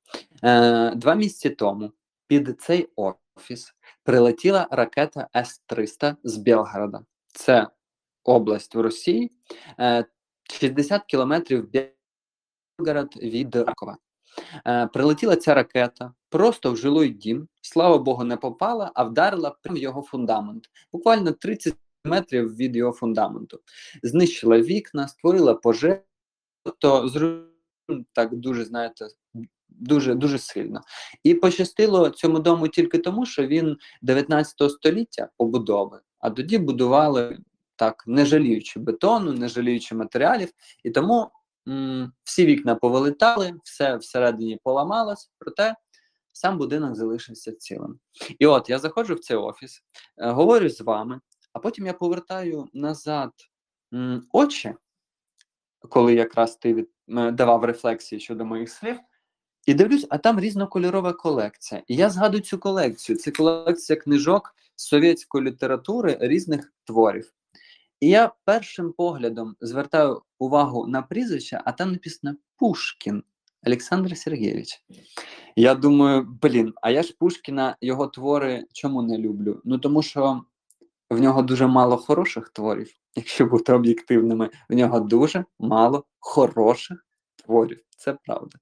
Е, 0.44 0.96
Два 0.96 1.16
місяці 1.16 1.50
тому 1.50 1.92
під 2.28 2.62
цей 2.62 2.90
офіс 2.96 3.74
прилетіла 4.04 4.68
ракета 4.72 5.28
С-300 5.36 6.16
з 6.24 6.38
Білгорода. 6.38 7.06
Це 7.28 7.68
область 8.24 8.76
в 8.76 8.80
Росії, 8.82 9.32
е, 9.80 10.06
60 10.54 11.06
кілометрів 11.06 11.70
Білгород 12.80 13.16
від 13.18 13.56
Ракова. 13.56 13.98
Е, 14.68 14.88
Прилетіла 14.88 15.36
ця 15.36 15.54
ракета 15.54 16.14
просто 16.30 16.72
в 16.72 16.78
жилий 16.78 17.10
дім, 17.10 17.48
слава 17.62 17.98
Богу, 17.98 18.24
не 18.24 18.38
попала, 18.38 18.92
а 18.96 19.04
вдарила 19.04 19.56
прямо 19.62 19.80
в 19.80 19.82
його 19.82 20.02
фундамент. 20.02 20.70
Буквально 20.94 21.32
30 21.32 21.76
метрів 22.06 22.56
від 22.56 22.76
його 22.76 22.92
фундаменту. 22.92 23.60
Знищила 24.04 24.60
вікна, 24.60 25.08
створила 25.08 25.54
пожежу, 25.54 26.00
то 26.80 27.10
так 28.14 28.36
дуже, 28.36 28.66
знаєте, 28.66 29.08
дуже 29.70 30.16
дуже 30.16 30.38
сильно. 30.38 30.82
І 31.24 31.34
пощастило 31.34 32.10
цьому 32.10 32.40
дому 32.40 32.68
тільки 32.68 32.98
тому, 32.98 33.26
що 33.26 33.48
він 33.48 33.78
19 34.02 34.72
століття 34.72 35.30
побудови, 35.38 36.00
а 36.20 36.30
тоді 36.30 36.58
будували 36.58 37.38
так, 37.82 38.04
не 38.08 38.26
жаліючи 38.26 38.80
бетону, 38.80 39.34
не 39.34 39.48
жаліючи 39.48 39.96
матеріалів, 39.96 40.50
і 40.84 40.92
тому 40.92 41.32
м, 41.68 42.14
всі 42.24 42.46
вікна 42.46 42.76
повилетали, 42.76 43.54
все 43.64 43.96
всередині 43.98 44.60
поламалось, 44.64 45.32
проте 45.40 45.76
сам 46.32 46.58
будинок 46.58 46.96
залишився 46.96 47.52
цілим. 47.52 48.00
І 48.40 48.46
от 48.48 48.70
я 48.70 48.80
заходжу 48.80 49.16
в 49.16 49.20
цей 49.20 49.38
офіс, 49.38 49.84
е, 50.18 50.32
говорю 50.32 50.70
з 50.70 50.82
вами, 50.82 51.20
а 51.54 51.60
потім 51.60 51.86
я 51.86 51.94
повертаю 51.94 52.68
назад 52.74 53.32
м, 53.94 54.28
очі, 54.32 54.74
коли 55.90 56.14
якраз 56.14 56.56
ти 56.56 56.74
від, 56.74 56.90
давав 57.08 57.64
рефлексії 57.66 58.22
щодо 58.22 58.46
моїх 58.46 58.70
слів. 58.70 58.98
І 59.66 59.74
дивлюсь, 59.74 60.08
а 60.10 60.18
там 60.18 60.40
різнокольорова 60.40 61.14
колекція. 61.14 61.84
І 61.88 61.96
я 61.96 62.10
згадую 62.10 62.44
цю 62.44 62.60
колекцію. 62.60 63.18
Це 63.18 63.32
колекція 63.32 64.00
книжок 64.00 64.56
совєтської 64.76 65.46
літератури 65.46 66.18
різних 66.22 66.74
творів. 66.84 67.34
І 68.02 68.10
я 68.10 68.32
першим 68.46 68.94
поглядом 68.94 69.56
звертаю 69.62 70.22
увагу 70.40 70.88
на 70.88 71.02
прізвище, 71.02 71.62
а 71.66 71.72
там 71.72 71.92
написано 71.92 72.36
Пушкін 72.58 73.24
Олександр 73.68 74.18
Сергійович. 74.18 74.84
Я 75.56 75.76
думаю, 75.76 76.38
блін, 76.42 76.74
а 76.82 76.92
я 76.92 77.04
ж 77.04 77.16
Пушкіна 77.20 77.78
його 77.82 78.08
твори 78.08 78.66
чому 78.74 79.02
не 79.02 79.18
люблю? 79.18 79.62
Ну 79.64 79.78
тому 79.78 80.02
що 80.02 80.42
в 81.10 81.20
нього 81.20 81.42
дуже 81.42 81.68
мало 81.68 81.98
хороших 81.98 82.50
творів, 82.50 82.92
якщо 83.16 83.46
бути 83.46 83.74
об'єктивними, 83.74 84.50
в 84.70 84.74
нього 84.74 85.00
дуже 85.00 85.46
мало 85.60 86.06
хороших 86.20 87.06
творів. 87.36 87.84
Це 87.98 88.18
правда. 88.26 88.58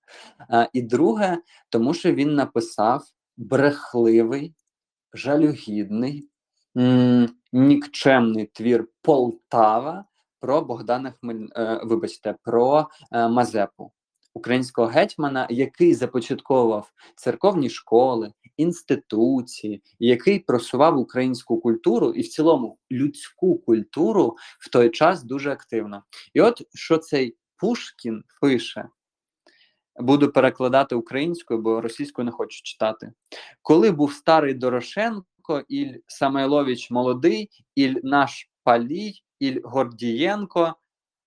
А, 0.50 0.68
І 0.74 0.82
друге, 0.82 1.38
тому 1.70 1.94
що 1.94 2.14
він 2.14 2.36
написав 2.36 3.04
брехливий, 3.38 4.56
жалюгідний, 5.14 6.30
нікчемний 7.52 8.46
твір 8.46 8.88
Полтава 9.02 10.06
про 10.40 10.62
Богдана 10.62 11.12
Хмель... 11.12 11.48
Е, 11.56 11.82
вибачте, 11.84 12.36
про 12.44 12.88
е, 13.12 13.28
Мазепу, 13.28 13.92
українського 14.34 14.88
гетьмана, 14.88 15.48
який 15.50 15.94
започатковував 15.94 16.92
церковні 17.16 17.70
школи, 17.70 18.34
інституції, 18.58 19.84
який 20.00 20.40
просував 20.40 20.98
українську 20.98 21.62
культуру 21.62 22.12
і 22.12 22.22
в 22.22 22.28
цілому 22.28 22.78
людську 22.92 23.58
культуру 23.58 24.38
в 24.60 24.70
той 24.70 24.90
час 24.90 25.24
дуже 25.24 25.52
активно. 25.52 26.04
І 26.34 26.42
от 26.42 26.62
що 26.74 26.98
цей 26.98 27.36
Пушкін 27.58 28.24
пише. 28.42 28.90
Буду 29.96 30.32
перекладати 30.32 30.96
українською, 30.96 31.62
бо 31.62 31.82
російською 31.82 32.26
не 32.26 32.32
хочу 32.32 32.64
читати. 32.64 33.12
Коли 33.62 33.92
був 33.92 34.14
старий 34.14 34.54
Дорошенко, 34.54 35.26
Іль 35.58 35.98
Самойлович 36.08 36.92
молодий, 36.92 37.50
Іль 37.76 37.96
наш 38.04 38.50
Палій, 38.64 39.14
Іль 39.40 39.60
Гордієнко 39.64 40.76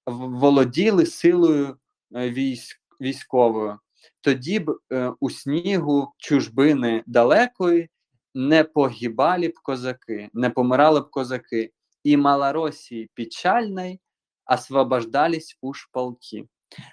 володіли 0.07 1.07
силою 1.07 1.77
е, 2.15 2.31
військ, 2.31 2.81
військовою, 3.01 3.79
тоді 4.21 4.59
б 4.59 4.79
е, 4.93 5.13
у 5.21 5.31
снігу 5.31 6.13
чужбини 6.19 7.05
далекої 7.07 7.89
не 8.35 8.65
погибали 8.65 9.49
б 9.49 9.53
козаки, 9.63 10.29
не 10.33 10.51
помирали 10.51 11.01
б 11.01 11.11
козаки, 11.11 11.73
і 12.05 12.17
Малоросії 12.17 13.11
печальної 13.15 14.01
освобождались 14.47 15.59
уж 15.61 15.89
полки. 15.93 16.49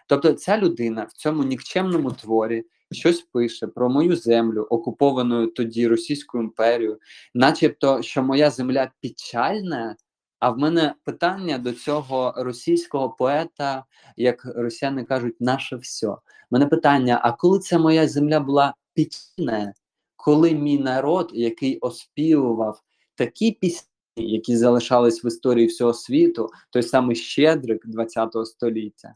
Тобто 0.07 0.33
ця 0.33 0.57
людина 0.57 1.03
в 1.03 1.11
цьому 1.13 1.43
нікчемному 1.43 2.11
творі 2.11 2.63
щось 2.91 3.21
пише 3.21 3.67
про 3.67 3.89
мою 3.89 4.15
землю, 4.15 4.67
окуповану 4.69 5.47
тоді 5.47 5.87
Російською 5.87 6.43
імперією, 6.43 6.99
начебто, 7.33 8.01
що 8.01 8.23
моя 8.23 8.49
земля 8.49 8.91
печальна. 9.01 9.95
А 10.39 10.49
в 10.49 10.57
мене 10.57 10.93
питання 11.03 11.57
до 11.57 11.73
цього 11.73 12.33
російського 12.37 13.09
поета, 13.09 13.85
як 14.17 14.45
росіяни 14.45 15.03
кажуть, 15.03 15.35
наше 15.39 15.75
все. 15.75 16.15
Мене 16.51 16.65
питання: 16.65 17.19
а 17.23 17.31
коли 17.31 17.59
ця 17.59 17.79
моя 17.79 18.07
земля 18.07 18.39
була 18.39 18.73
печальна, 18.95 19.73
коли 20.15 20.51
мій 20.51 20.77
народ, 20.77 21.31
який 21.33 21.79
оспівував 21.79 22.81
такі 23.15 23.51
пісні, 23.51 23.89
які 24.17 24.57
залишались 24.57 25.23
в 25.23 25.27
історії 25.27 25.67
всього 25.67 25.93
світу, 25.93 26.49
той 26.69 26.83
самий 26.83 27.15
Щедрик 27.15 27.85
ХХ 27.85 28.45
століття, 28.45 29.15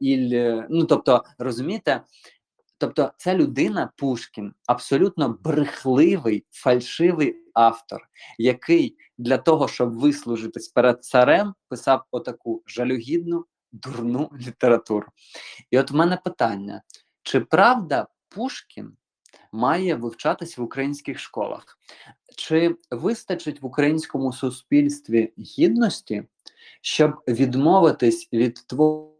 Іль, 0.00 0.62
ну 0.70 0.84
тобто, 0.84 1.24
розумієте, 1.38 2.00
тобто 2.78 3.12
ця 3.16 3.34
людина, 3.34 3.90
Пушкін, 3.96 4.54
абсолютно 4.66 5.38
брехливий, 5.44 6.44
фальшивий 6.50 7.36
автор, 7.54 8.08
який 8.38 8.96
для 9.18 9.38
того, 9.38 9.68
щоб 9.68 9.98
вислужитись 9.98 10.68
перед 10.68 11.04
царем, 11.04 11.54
писав 11.68 12.04
отаку 12.10 12.62
жалюгідну, 12.66 13.44
дурну 13.72 14.30
літературу. 14.40 15.06
І 15.70 15.78
от 15.78 15.90
в 15.90 15.94
мене 15.94 16.16
питання: 16.24 16.82
чи 17.22 17.40
правда 17.40 18.06
Пушкін 18.28 18.96
має 19.52 19.94
вивчатись 19.94 20.58
в 20.58 20.62
українських 20.62 21.18
школах? 21.18 21.78
Чи 22.36 22.76
вистачить 22.90 23.62
в 23.62 23.66
українському 23.66 24.32
суспільстві 24.32 25.32
гідності, 25.38 26.24
щоб 26.80 27.22
відмовитись 27.28 28.28
від 28.32 28.54
твору? 28.54 29.16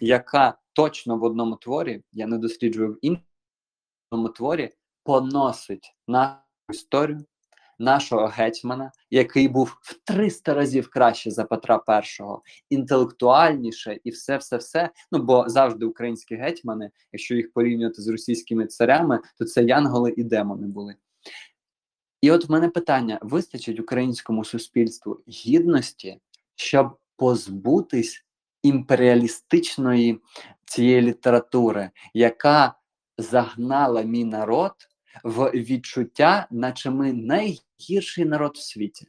яка 0.00 0.58
точно 0.76 1.16
в 1.16 1.24
одному 1.24 1.56
творі, 1.56 2.02
я 2.12 2.26
не 2.26 2.38
досліджую 2.38 2.92
в 2.92 2.98
іншому 3.02 4.28
творі, 4.28 4.70
поносить 5.04 5.94
нашу 6.08 6.40
історію, 6.72 7.24
нашого 7.78 8.26
гетьмана, 8.26 8.92
який 9.10 9.48
був 9.48 9.78
в 9.80 10.00
300 10.04 10.54
разів 10.54 10.90
краще 10.90 11.30
за 11.30 11.44
Петра 11.44 11.82
І, 11.88 12.20
інтелектуальніше 12.74 13.98
і 14.04 14.10
все, 14.10 14.36
все, 14.36 14.56
все. 14.56 14.90
Ну 15.12 15.22
бо 15.22 15.48
завжди 15.48 15.86
українські 15.86 16.34
гетьмани, 16.34 16.90
якщо 17.12 17.34
їх 17.34 17.52
порівнювати 17.52 18.02
з 18.02 18.08
російськими 18.08 18.66
царями, 18.66 19.20
то 19.38 19.44
це 19.44 19.64
янголи 19.64 20.14
і 20.16 20.24
демони 20.24 20.66
були. 20.66 20.94
І 22.20 22.30
от 22.30 22.48
в 22.48 22.52
мене 22.52 22.68
питання: 22.68 23.18
вистачить 23.22 23.80
українському 23.80 24.44
суспільству 24.44 25.20
гідності, 25.28 26.20
щоб 26.54 26.98
позбутись 27.16 28.25
імперіалістичної 28.66 30.20
цієї 30.64 31.02
літератури, 31.02 31.90
яка 32.14 32.74
загнала 33.18 34.02
мій 34.02 34.24
народ 34.24 34.72
в 35.24 35.50
відчуття, 35.50 36.46
наче 36.50 36.90
ми 36.90 37.12
найгірший 37.12 38.24
народ 38.24 38.56
в 38.56 38.60
світі. 38.60 39.08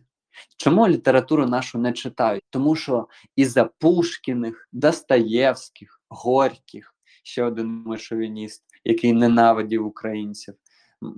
Чому 0.57 0.87
літературу 0.87 1.45
нашу 1.45 1.79
не 1.79 1.93
читають? 1.93 2.43
Тому 2.49 2.75
що 2.75 3.07
із-за 3.35 3.65
Пушкіних, 3.65 4.69
Достоєвських, 4.71 6.01
Горьких, 6.09 6.95
ще 7.23 7.43
один 7.43 7.67
мишовініст, 7.67 8.63
який 8.83 9.13
ненавидів 9.13 9.85
українців, 9.85 10.53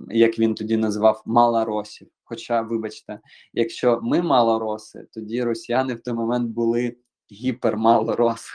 як 0.08 0.38
він 0.38 0.54
тоді 0.54 0.76
назвав 0.76 1.22
малоросів. 1.26 2.08
Хоча, 2.24 2.62
вибачте, 2.62 3.20
якщо 3.52 4.00
ми 4.02 4.22
малороси, 4.22 5.06
тоді 5.12 5.42
росіяни 5.42 5.94
в 5.94 6.00
той 6.00 6.14
момент 6.14 6.50
були 6.50 6.96
гіпермало 7.32 8.16
роз. 8.16 8.46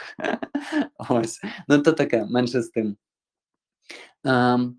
Ось. 1.08 1.40
Ну, 1.68 1.78
то 1.78 1.92
таке, 1.92 2.24
менше 2.24 2.62
з 2.62 2.68
тим. 2.68 2.96
Ем, 4.24 4.76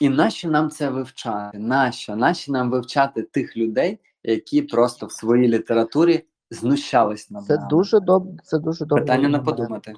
І 0.00 0.08
нащо 0.08 0.50
нам 0.50 0.70
це 0.70 0.90
вивчати? 0.90 1.58
Нащо? 1.58 2.16
Нащо 2.16 2.52
нам 2.52 2.70
вивчати 2.70 3.22
тих 3.22 3.56
людей, 3.56 4.00
які 4.22 4.62
просто 4.62 5.06
в 5.06 5.12
своїй 5.12 5.48
літературі 5.48 6.24
знущались 6.50 7.30
над 7.30 7.44
Це 7.44 7.56
нами? 7.56 7.68
дуже 7.68 8.00
добре. 8.00 8.36
Це 8.44 8.58
дуже 8.58 8.84
добре. 8.86 9.04
Питання 9.04 9.28
на 9.28 9.38
подумати. 9.38 9.94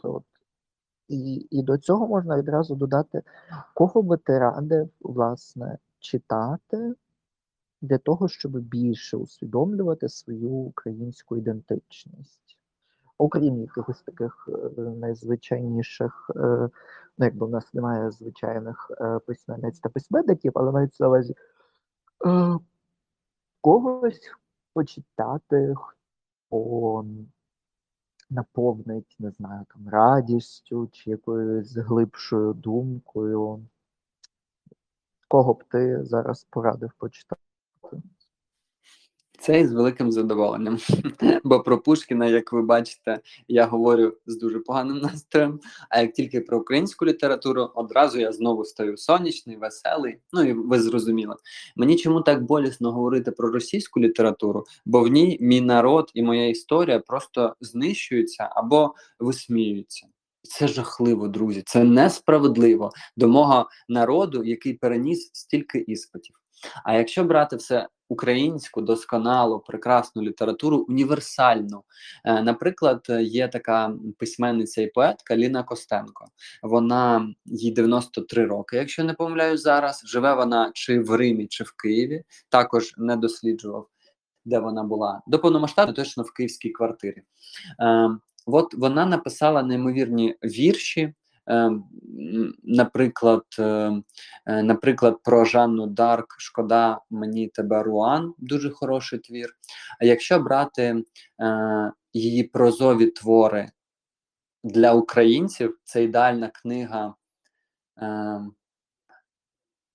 І, 1.08 1.46
і 1.50 1.62
до 1.62 1.78
цього 1.78 2.06
можна 2.06 2.38
відразу 2.38 2.74
додати, 2.74 3.22
кого 3.74 4.02
би 4.02 4.16
ти 4.16 4.38
радив, 4.38 4.88
власне, 5.00 5.78
читати 5.98 6.94
для 7.82 7.98
того, 7.98 8.28
щоб 8.28 8.52
більше 8.52 9.16
усвідомлювати 9.16 10.08
свою 10.08 10.50
українську 10.50 11.36
ідентичність 11.36 12.45
окрім 13.18 13.60
якихось 13.60 14.02
таких 14.02 14.48
е, 14.48 14.80
найзвичайніших, 14.80 16.30
е, 16.36 16.68
ну 17.18 17.24
якби 17.24 17.46
в 17.46 17.50
нас 17.50 17.74
немає 17.74 18.10
звичайних 18.10 18.90
е, 19.00 19.18
письменниць 19.18 19.80
та 19.80 19.88
письменників, 19.88 20.52
але 20.54 20.72
мається 20.72 21.04
на 21.04 21.08
увазі 21.08 21.34
когось 23.60 24.20
почитати, 24.74 25.74
хто 25.76 27.04
наповнить, 28.30 29.16
не 29.18 29.30
знаю, 29.30 29.64
там 29.74 29.88
радістю 29.88 30.88
чи 30.92 31.10
якоюсь 31.10 31.76
глибшою 31.76 32.52
думкою. 32.52 33.66
Кого 35.28 35.54
б 35.54 35.64
ти 35.64 36.04
зараз 36.04 36.46
порадив 36.50 36.92
почитати? 36.98 37.45
Це 39.38 39.60
із 39.60 39.72
великим 39.72 40.12
задоволенням. 40.12 40.78
Бо 41.44 41.60
про 41.60 41.78
Пушкіна, 41.78 42.26
як 42.26 42.52
ви 42.52 42.62
бачите, 42.62 43.20
я 43.48 43.66
говорю 43.66 44.12
з 44.26 44.38
дуже 44.38 44.58
поганим 44.58 44.98
настроєм. 44.98 45.60
А 45.90 46.00
як 46.00 46.12
тільки 46.12 46.40
про 46.40 46.58
українську 46.58 47.06
літературу, 47.06 47.70
одразу 47.74 48.20
я 48.20 48.32
знову 48.32 48.64
стаю 48.64 48.96
сонячний, 48.96 49.56
веселий. 49.56 50.18
Ну 50.32 50.42
і 50.42 50.52
ви 50.52 50.80
зрозуміли. 50.80 51.36
Мені 51.76 51.96
чому 51.96 52.20
так 52.20 52.42
болісно 52.42 52.92
говорити 52.92 53.30
про 53.30 53.50
російську 53.50 54.00
літературу, 54.00 54.64
бо 54.86 55.00
в 55.00 55.08
ній 55.08 55.38
мій 55.40 55.60
народ 55.60 56.10
і 56.14 56.22
моя 56.22 56.48
історія 56.48 56.98
просто 56.98 57.56
знищуються 57.60 58.48
або 58.52 58.94
висміюються. 59.18 60.06
Це 60.42 60.68
жахливо, 60.68 61.28
друзі. 61.28 61.62
Це 61.66 61.84
несправедливо 61.84 62.90
до 63.16 63.28
мого 63.28 63.68
народу, 63.88 64.44
який 64.44 64.74
переніс 64.74 65.30
стільки 65.32 65.78
іспитів. 65.78 66.36
А 66.84 66.94
якщо 66.94 67.24
брати 67.24 67.56
все 67.56 67.88
українську, 68.08 68.80
досконалу, 68.82 69.60
прекрасну 69.60 70.22
літературу, 70.22 70.86
універсальну, 70.88 71.84
е, 72.24 72.42
наприклад, 72.42 73.06
є 73.20 73.48
така 73.48 73.92
письменниця 74.18 74.82
і 74.82 74.86
поетка 74.86 75.36
Ліна 75.36 75.62
Костенко. 75.62 76.26
Вона 76.62 77.28
їй 77.44 77.70
93 77.70 78.46
роки, 78.46 78.76
якщо 78.76 79.04
не 79.04 79.14
помиляю 79.14 79.56
зараз. 79.58 80.02
Живе 80.06 80.34
вона 80.34 80.70
чи 80.74 81.00
в 81.00 81.16
Римі, 81.16 81.46
чи 81.46 81.64
в 81.64 81.72
Києві. 81.72 82.22
Також 82.48 82.94
не 82.96 83.16
досліджував. 83.16 83.88
де 84.44 84.58
вона 84.58 84.82
була. 84.82 85.22
До 85.26 85.38
повномасштабної 85.38 85.96
точно 85.96 86.22
в 86.22 86.32
київській 86.32 86.70
квартирі. 86.70 87.22
Е, 87.80 88.10
От 88.46 88.74
вона 88.74 89.06
написала 89.06 89.62
неймовірні 89.62 90.36
вірші. 90.44 91.14
Е, 91.46 91.54
м, 91.56 91.84
Наприклад, 92.62 93.44
е, 93.58 93.92
е, 94.46 94.62
наприклад, 94.62 95.16
про 95.24 95.44
Жанну 95.44 95.86
Дарк 95.86 96.34
Шкода 96.38 97.00
мені 97.10 97.48
тебе 97.48 97.82
Руан, 97.82 98.34
дуже 98.38 98.70
хороший 98.70 99.18
твір. 99.18 99.48
А 100.00 100.04
якщо 100.04 100.38
брати 100.38 101.04
е, 101.40 101.92
її 102.12 102.42
прозові 102.42 103.06
твори 103.06 103.70
для 104.64 104.92
українців, 104.92 105.78
це 105.84 106.04
ідеальна 106.04 106.48
книга 106.48 107.14
е, 108.02 108.40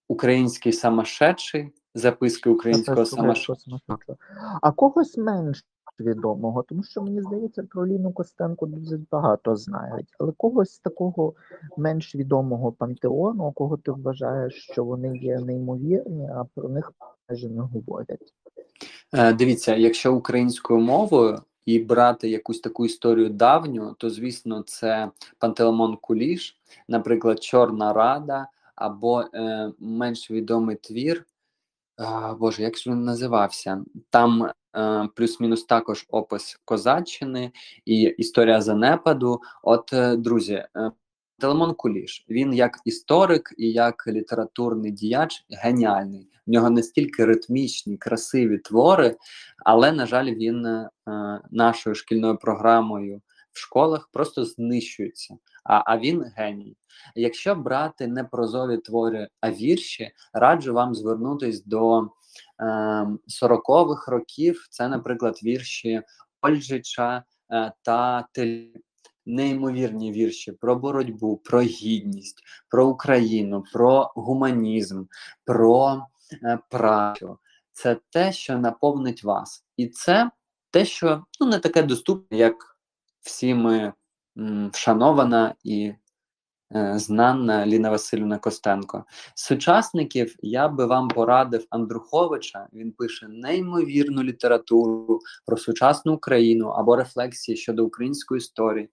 Український 0.08 0.74
самошедший, 0.74 1.72
записки 1.96 2.50
українського 2.50 3.06
самошедшого. 3.06 3.80
А 4.62 4.72
когось 4.72 5.18
менш 5.18 5.66
відомого, 6.02 6.64
тому 6.64 6.84
що 6.84 7.02
мені 7.02 7.22
здається, 7.22 7.64
про 7.64 7.88
Ліну 7.88 8.12
Костенко 8.12 8.66
дуже 8.66 9.00
багато 9.12 9.56
знають, 9.56 10.08
але 10.20 10.32
когось 10.38 10.80
такого 10.80 11.34
менш 11.78 12.16
відомого 12.16 12.72
пантеону, 12.72 13.52
кого 13.52 13.78
ти 13.78 13.92
вважаєш, 13.92 14.54
що 14.72 14.84
вони 14.84 15.18
є 15.18 15.40
неймовірні, 15.40 16.30
а 16.36 16.46
про 16.56 16.70
них 16.70 16.92
майже 17.30 17.50
не 17.50 17.62
говорять. 17.62 18.34
Е, 19.14 19.34
Дивіться, 19.34 19.76
якщо 19.76 20.16
українською 20.16 20.80
мовою 20.80 21.40
і 21.66 21.80
брати 21.80 22.30
якусь 22.30 22.60
таку 22.60 22.86
історію 22.86 23.30
давню, 23.30 23.96
то 23.98 24.10
звісно, 24.10 24.64
це 24.66 25.12
Пантелеймон 25.40 25.98
Куліш, 26.02 26.58
наприклад, 26.88 27.44
Чорна 27.44 27.94
Рада, 27.94 28.48
або 28.76 29.22
е, 29.22 29.72
менш 29.80 30.32
відомий 30.32 30.76
твір. 30.76 31.26
Боже, 32.40 32.64
як 32.64 32.78
ж 32.78 32.90
він 32.90 33.04
називався? 33.04 33.84
Там 34.10 34.52
е, 34.76 35.10
плюс-мінус 35.16 35.64
також 35.64 36.06
опис 36.10 36.60
козаччини 36.66 37.52
і 37.86 38.02
історія 38.02 38.62
занепаду. 38.62 39.42
От, 39.64 39.94
е, 39.94 40.16
друзі, 40.16 40.54
е, 40.54 40.92
Телемон 41.40 41.74
Куліш, 41.74 42.26
він 42.30 42.54
як 42.54 42.80
історик 42.86 43.54
і 43.58 43.72
як 43.72 44.08
літературний 44.08 44.92
діяч 44.92 45.46
геніальний. 45.50 46.28
В 46.48 46.52
нього 46.52 46.70
настільки 46.70 47.26
ритмічні, 47.26 47.98
красиві 47.98 48.58
твори, 48.58 49.18
але, 49.66 49.92
на 49.92 50.06
жаль, 50.06 50.26
він 50.26 50.66
е, 50.66 50.90
нашою 51.52 51.96
шкільною 51.96 52.38
програмою 52.38 53.22
в 53.54 53.60
школах 53.60 54.10
просто 54.14 54.46
знищується. 54.46 55.38
А, 55.64 55.94
а 55.94 55.98
він 55.98 56.24
геній. 56.36 56.78
Якщо 57.16 57.56
брати 57.56 58.08
не 58.08 58.24
прозові 58.24 58.78
твори, 58.78 59.30
а 59.42 59.52
вірші, 59.52 60.12
раджу 60.34 60.74
вам 60.74 60.96
звернутись 60.96 61.66
до 61.66 62.02
е, 62.02 62.06
40-х 63.44 64.12
років. 64.12 64.68
Це, 64.70 64.88
наприклад, 64.88 65.40
вірші 65.44 66.02
Ольжича 66.42 67.24
е, 67.52 67.74
та 67.82 68.28
Тель. 68.32 68.66
Неймовірні 69.26 70.12
вірші 70.12 70.52
про 70.52 70.76
боротьбу, 70.76 71.38
про 71.38 71.62
гідність, 71.62 72.44
про 72.70 72.88
Україну, 72.88 73.64
про 73.74 74.12
гуманізм, 74.16 75.04
про 75.46 76.06
е, 76.44 76.60
працю. 76.70 77.40
Це 77.74 77.98
те, 78.10 78.34
що 78.34 78.58
наповнить 78.58 79.24
вас, 79.24 79.66
і 79.78 79.88
це 79.88 80.32
те, 80.72 80.86
що 80.86 81.24
ну 81.40 81.48
не 81.48 81.60
таке 81.60 81.84
доступне, 81.84 82.38
як 82.38 82.71
всіми 83.22 83.94
вшанована 84.74 85.56
і 85.64 85.94
е, 86.76 87.00
знана 87.00 87.66
Ліна 87.66 87.90
Васильівна 87.90 88.38
Костенко. 88.38 89.06
Сучасників 89.36 90.36
я 90.42 90.68
би 90.68 90.86
вам 90.86 91.08
порадив 91.08 91.66
Андруховича. 91.70 92.68
Він 92.74 92.92
пише 92.92 93.28
неймовірну 93.28 94.24
літературу 94.24 95.20
про 95.46 95.58
сучасну 95.58 96.14
Україну 96.14 96.68
або 96.68 96.96
рефлексії 96.96 97.58
щодо 97.58 97.86
української 97.86 98.38
історії. 98.38 98.90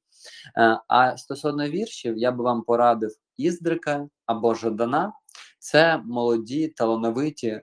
Е, 0.56 0.80
А 0.88 1.16
стосовно 1.16 1.68
віршів, 1.68 2.18
я 2.18 2.32
би 2.32 2.44
вам 2.44 2.62
порадив 2.62 3.10
Іздрика 3.36 4.08
або 4.26 4.54
Жадана. 4.54 5.12
Це 5.58 6.02
молоді, 6.04 6.68
талановиті, 6.68 7.48
е, 7.48 7.62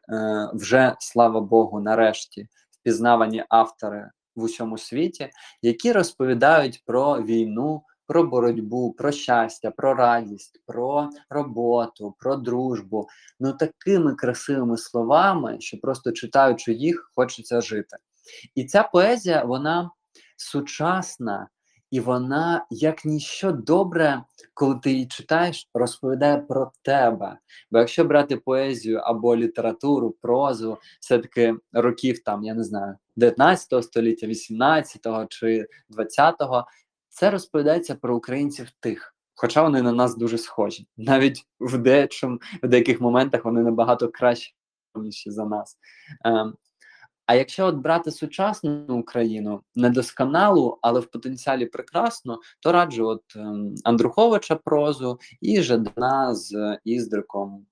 вже 0.53 0.95
слава 0.99 1.41
Богу, 1.41 1.79
нарешті 1.79 2.47
впізнавані 2.71 3.43
автори 3.49 4.09
в 4.35 4.43
усьому 4.43 4.77
світі, 4.77 5.29
які 5.61 5.91
розповідають 5.91 6.83
про 6.85 7.21
війну, 7.21 7.83
про 8.07 8.23
боротьбу, 8.23 8.93
про 8.93 9.11
щастя, 9.11 9.71
про 9.71 9.93
радість, 9.93 10.61
про 10.65 11.09
роботу, 11.29 12.15
про 12.19 12.35
дружбу. 12.35 13.07
Ну 13.39 13.53
такими 13.53 14.15
красивими 14.15 14.77
словами, 14.77 15.57
що 15.59 15.77
просто 15.77 16.11
читаючи 16.11 16.73
їх, 16.73 17.11
хочеться 17.15 17.61
жити. 17.61 17.97
І 18.55 18.65
ця 18.65 18.83
поезія, 18.83 19.43
вона 19.43 19.91
сучасна. 20.37 21.47
І 21.95 21.99
вона, 21.99 22.65
як 22.69 23.05
ніщо 23.05 23.51
добре, 23.51 24.23
коли 24.53 24.79
ти 24.83 24.91
її 24.91 25.07
читаєш, 25.07 25.69
розповідає 25.73 26.37
про 26.37 26.71
тебе. 26.81 27.37
Бо 27.71 27.79
якщо 27.79 28.05
брати 28.05 28.37
поезію 28.37 28.97
або 28.97 29.35
літературу, 29.35 30.15
прозу, 30.21 30.77
все-таки 30.99 31.55
років 31.73 32.23
там, 32.23 32.43
я 32.43 32.53
не 32.53 32.63
знаю, 32.63 32.95
19 33.15 33.83
століття, 33.83 34.27
18-го 34.27 35.25
чи 35.29 35.67
20-го, 35.97 36.65
це 37.09 37.29
розповідається 37.29 37.95
про 37.95 38.17
українців 38.17 38.67
тих. 38.79 39.15
Хоча 39.35 39.63
вони 39.63 39.81
на 39.81 39.91
нас 39.91 40.17
дуже 40.17 40.37
схожі. 40.37 40.87
Навіть 40.97 41.47
в 41.59 41.77
деячому, 41.77 42.39
в 42.63 42.67
деяких 42.67 43.01
моментах 43.01 43.45
вони 43.45 43.61
набагато 43.61 44.09
кращі 44.09 44.55
за 45.25 45.45
нас. 45.45 45.77
Ем, 46.25 46.55
а 47.25 47.35
якщо 47.35 47.65
от 47.65 47.75
брати 47.75 48.11
сучасну 48.11 48.85
Україну, 48.99 49.61
недосконалу, 49.75 50.77
але 50.81 50.99
в 50.99 51.05
потенціалі 51.05 51.65
прекрасну, 51.65 52.39
то 52.59 52.71
раджу 52.71 53.07
от 53.07 53.23
ем, 53.35 53.75
Андруховича 53.83 54.55
прозу 54.55 55.19
і 55.41 55.61
Жадана 55.61 56.35
з 56.35 56.77
Іздриком. 56.83 57.65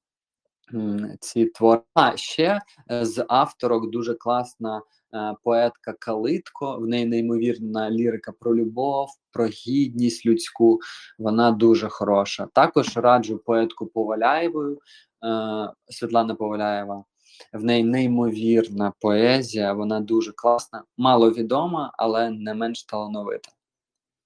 Ці 1.19 1.45
твори. 1.45 1.81
А 1.93 2.17
ще 2.17 2.61
е, 2.91 3.05
з 3.05 3.25
авторок 3.27 3.89
дуже 3.89 4.13
класна 4.13 4.81
е, 5.13 5.35
поетка 5.43 5.93
Калитко. 5.99 6.77
В 6.77 6.87
неї 6.87 7.05
неймовірна 7.05 7.91
лірика 7.91 8.31
про 8.31 8.55
любов, 8.55 9.09
про 9.31 9.45
гідність 9.45 10.25
людську. 10.25 10.79
Вона 11.19 11.51
дуже 11.51 11.89
хороша. 11.89 12.47
Також 12.53 12.97
раджу 12.97 13.41
поетку 13.45 13.87
Поваляєвою, 13.87 14.79
е, 15.25 15.73
Світлана 15.89 16.35
Поваляєва. 16.35 17.03
В 17.53 17.63
неї 17.63 17.83
неймовірна 17.83 18.93
поезія, 18.99 19.73
вона 19.73 19.99
дуже 19.99 20.31
класна, 20.31 20.83
маловідома, 20.97 21.91
але 21.97 22.29
не 22.29 22.53
менш 22.53 22.83
талановита. 22.83 23.51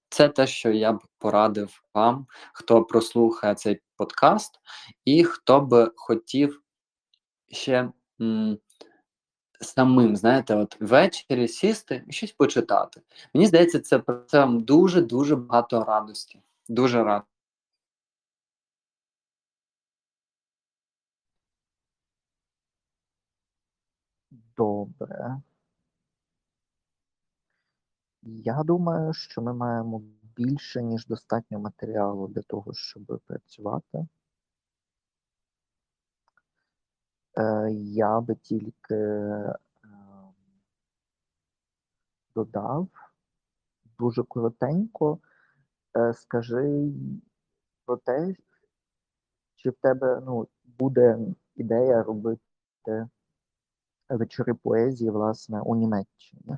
Це 0.09 0.29
те, 0.29 0.47
що 0.47 0.71
я 0.71 0.93
б 0.93 1.01
порадив 1.19 1.81
вам, 1.93 2.27
хто 2.53 2.83
прослухає 2.83 3.55
цей 3.55 3.81
подкаст, 3.97 4.59
і 5.05 5.23
хто 5.23 5.61
б 5.61 5.91
хотів 5.95 6.61
ще 7.51 7.89
м, 8.21 8.57
самим, 9.61 10.15
знаєте, 10.15 10.55
от 10.55 10.77
ввечері 10.81 11.47
сісти 11.47 12.03
і 12.07 12.11
щось 12.11 12.31
почитати. 12.31 13.01
Мені 13.33 13.47
здається, 13.47 13.79
це 13.79 13.99
про 13.99 14.19
це 14.27 14.39
вам 14.39 14.59
дуже-дуже 14.63 15.35
багато 15.35 15.83
радості. 15.83 16.41
Дуже 16.69 17.03
рад. 17.03 17.21
Добре. 24.57 25.41
Я 28.23 28.63
думаю, 28.63 29.13
що 29.13 29.41
ми 29.41 29.53
маємо 29.53 30.01
більше, 30.35 30.83
ніж 30.83 31.07
достатньо 31.07 31.59
матеріалу 31.59 32.27
для 32.27 32.41
того, 32.41 32.73
щоб 32.73 33.21
працювати. 33.27 34.07
Е, 37.37 37.71
Я 37.71 38.21
би 38.21 38.35
тільки 38.35 38.95
е, 38.95 39.55
додав 42.35 42.87
дуже 43.99 44.23
коротенько. 44.23 45.19
Е, 45.97 46.13
Скажи 46.13 46.91
про 47.85 47.97
те, 47.97 48.35
чи 49.55 49.69
в 49.69 49.73
тебе 49.73 50.21
ну, 50.25 50.47
буде 50.63 51.19
ідея 51.55 52.03
робити 52.03 53.07
вечори 54.09 54.53
поезії, 54.53 55.09
власне, 55.09 55.61
у 55.61 55.75
Німеччині. 55.75 56.57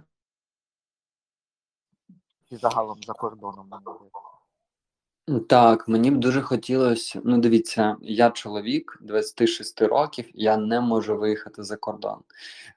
І 2.50 2.58
загалом 2.58 3.04
за 3.04 3.14
кордоном. 3.14 3.70
Так, 5.50 5.88
мені 5.88 6.12
б 6.12 6.18
дуже 6.18 6.42
хотілося. 6.42 7.22
Ну, 7.24 7.38
дивіться, 7.38 7.96
я 8.02 8.30
чоловік 8.30 8.98
26 9.02 9.82
років, 9.82 10.26
я 10.34 10.58
не 10.58 10.82
можу 10.82 11.18
виїхати 11.18 11.64
за 11.64 11.78
кордон. 11.78 12.20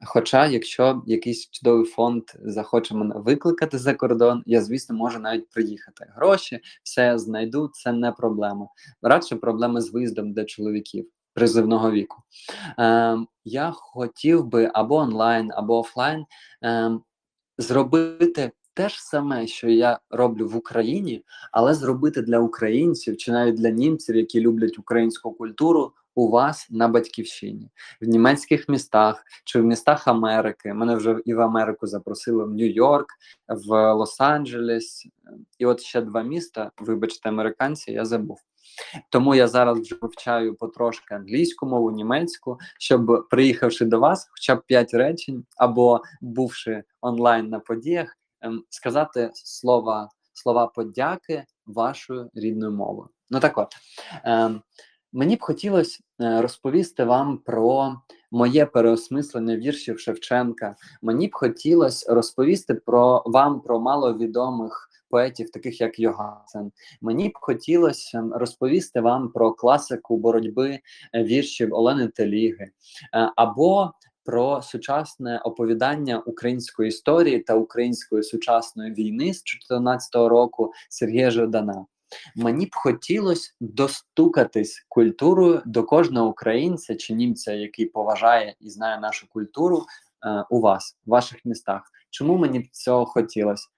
Хоча, 0.04 0.46
якщо 0.46 1.02
якийсь 1.06 1.50
чудовий 1.50 1.84
фонд 1.84 2.22
захоче 2.34 2.94
мене 2.94 3.14
викликати 3.18 3.78
за 3.78 3.94
кордон, 3.94 4.42
я, 4.46 4.62
звісно, 4.62 4.96
можу 4.96 5.18
навіть 5.18 5.48
приїхати. 5.48 6.12
Гроші, 6.16 6.60
все 6.82 7.18
знайду, 7.18 7.70
це 7.74 7.92
не 7.92 8.12
проблема. 8.12 8.68
Радше 9.02 9.36
проблеми 9.36 9.80
з 9.80 9.90
виїздом 9.90 10.32
для 10.32 10.44
чоловіків. 10.44 11.08
Призивного 11.34 11.90
віку. 11.90 12.22
Е, 12.78 13.16
Я 13.44 13.70
хотів 13.74 14.46
би 14.46 14.70
або 14.74 14.96
онлайн, 14.96 15.50
або 15.54 15.78
офлайн 15.78 16.24
е, 16.64 16.90
зробити 17.58 18.52
те 18.74 18.88
ж 18.88 19.04
саме, 19.04 19.46
що 19.46 19.68
я 19.68 19.98
роблю 20.10 20.48
в 20.48 20.56
Україні, 20.56 21.24
але 21.52 21.74
зробити 21.74 22.22
для 22.22 22.38
українців 22.38 23.16
чи 23.16 23.32
навіть 23.32 23.54
для 23.54 23.70
німців, 23.70 24.16
які 24.16 24.40
люблять 24.40 24.78
українську 24.78 25.32
культуру, 25.32 25.92
у 26.14 26.30
вас 26.30 26.66
на 26.70 26.88
батьківщині, 26.88 27.70
в 28.00 28.04
німецьких 28.04 28.68
містах 28.68 29.24
чи 29.44 29.60
в 29.60 29.64
містах 29.64 30.08
Америки. 30.08 30.74
Мене 30.74 30.96
вже 30.96 31.16
і 31.24 31.34
в 31.34 31.40
Америку 31.40 31.86
запросили 31.86 32.44
в 32.44 32.50
Нью-Йорк, 32.50 33.06
в 33.48 33.94
Лос-Анджелес, 33.94 35.06
і 35.58 35.66
от 35.66 35.80
ще 35.80 36.00
два 36.00 36.22
міста. 36.22 36.70
Вибачте, 36.78 37.28
американці, 37.28 37.92
я 37.92 38.04
забув. 38.04 38.38
Тому 39.10 39.34
я 39.34 39.48
зараз 39.48 39.78
вже 39.80 39.96
вивчаю 40.00 40.54
потрошки 40.54 41.14
англійську 41.14 41.66
мову, 41.66 41.90
німецьку, 41.90 42.58
щоб 42.78 43.26
приїхавши 43.30 43.84
до 43.84 44.00
вас, 44.00 44.28
хоча 44.30 44.54
б 44.54 44.62
п'ять 44.66 44.94
речень, 44.94 45.44
або 45.56 46.02
бувши 46.20 46.84
онлайн 47.00 47.48
на 47.48 47.60
подіях, 47.60 48.16
ем, 48.40 48.64
сказати 48.68 49.30
слова 49.34 50.08
слова 50.32 50.66
подяки 50.66 51.44
вашою 51.66 52.30
рідною 52.34 52.72
мовою. 52.72 53.08
Ну 53.30 53.40
так 53.40 53.58
от 53.58 53.76
ем, 54.24 54.62
мені 55.12 55.36
б 55.36 55.40
хотілося 55.40 56.00
е, 56.20 56.42
розповісти 56.42 57.04
вам 57.04 57.38
про 57.38 57.96
моє 58.30 58.66
переосмислення 58.66 59.56
віршів 59.56 60.00
Шевченка. 60.00 60.76
Мені 61.02 61.28
б 61.28 61.30
хотілося 61.32 62.14
розповісти 62.14 62.74
про 62.74 63.22
вам 63.26 63.60
про 63.60 63.80
маловідомих 63.80 64.88
поетів, 65.12 65.50
таких 65.50 65.80
як 65.80 65.98
Йогасен. 65.98 66.72
Мені 67.00 67.28
б 67.28 67.32
хотілося 67.34 68.18
ем, 68.18 68.32
розповісти 68.32 69.00
вам 69.00 69.28
про 69.28 69.52
класику 69.52 70.16
боротьби 70.16 70.78
е, 71.14 71.24
віршів 71.24 71.74
Олени 71.74 72.08
Теліги 72.08 72.64
е, 72.64 72.70
або 73.36 73.92
про 74.24 74.62
сучасне 74.62 75.38
оповідання 75.38 76.18
української 76.18 76.88
історії 76.88 77.38
та 77.38 77.54
української 77.54 78.22
сучасної 78.22 78.92
війни 78.92 79.24
з 79.24 79.42
2014 79.42 80.14
року 80.14 80.72
Сергія 80.88 81.30
Жадана. 81.30 81.86
Мені 82.36 82.66
б 82.66 82.70
хотілося 82.72 83.52
достукатись 83.60 84.86
культурою 84.88 85.62
до 85.66 85.84
кожного 85.84 86.28
українця 86.28 86.94
чи 86.94 87.14
німця, 87.14 87.52
який 87.52 87.86
поважає 87.86 88.54
і 88.60 88.70
знає 88.70 89.00
нашу 89.00 89.28
культуру 89.28 89.86
е, 90.26 90.44
у 90.50 90.60
вас, 90.60 90.96
в 91.06 91.10
ваших 91.10 91.44
містах. 91.44 91.82
Чому 92.10 92.36
мені 92.36 92.58
б 92.58 92.68
цього 92.72 93.06
хотілося? 93.06 93.68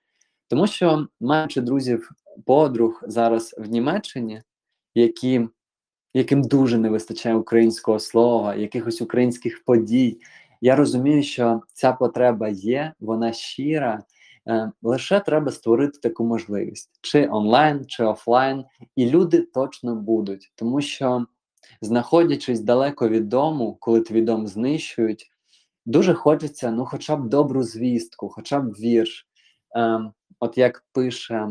Тому 0.49 0.67
що, 0.67 1.09
маючи 1.21 1.61
друзів, 1.61 2.11
подруг 2.47 3.03
зараз 3.07 3.55
в 3.59 3.67
Німеччині, 3.67 4.43
які, 4.95 5.49
яким 6.15 6.43
дуже 6.43 6.79
не 6.79 6.89
вистачає 6.89 7.35
українського 7.35 7.99
слова, 7.99 8.55
якихось 8.55 9.03
українських 9.03 9.65
подій, 9.65 10.21
я 10.61 10.77
розумію, 10.77 11.23
що 11.23 11.61
ця 11.73 11.93
потреба 11.93 12.49
є, 12.49 12.93
вона 13.01 13.33
щира. 13.33 14.03
Е, 14.49 14.73
лише 14.83 15.21
треба 15.21 15.51
створити 15.51 15.99
таку 15.99 16.25
можливість, 16.25 16.91
чи 17.01 17.29
онлайн, 17.29 17.85
чи 17.87 18.05
офлайн, 18.05 18.65
і 18.97 19.11
люди 19.11 19.43
точно 19.43 19.97
будуть, 19.97 20.53
тому 20.55 20.81
що, 20.81 21.27
знаходячись 21.81 22.61
далеко 22.61 23.09
від 23.09 23.29
дому, 23.29 23.77
коли 23.81 24.01
твій 24.01 24.23
дом 24.23 24.47
знищують, 24.47 25.31
дуже 25.87 26.15
хочеться 26.15 26.71
ну, 26.71 26.85
хоча 26.85 27.17
б 27.17 27.29
добру 27.29 27.63
звістку, 27.63 28.29
хоча 28.29 28.61
б 28.61 28.73
вірш. 28.73 29.29
Ем, 29.77 30.13
от 30.45 30.59
як 30.59 30.85
пише 30.93 31.49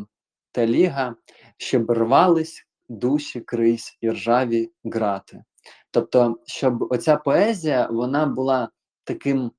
Теліга, 0.51 1.15
щоб 1.58 1.91
рвались 1.91 2.67
душі 2.89 3.41
крись 3.41 3.97
і 4.01 4.10
ржаві 4.10 4.71
грати. 4.84 5.43
Тобто, 5.91 6.38
щоб 6.45 6.88
оця 6.91 7.17
поезія 7.17 7.88
вона 7.91 8.25
була 8.25 8.69
таким 9.03 9.51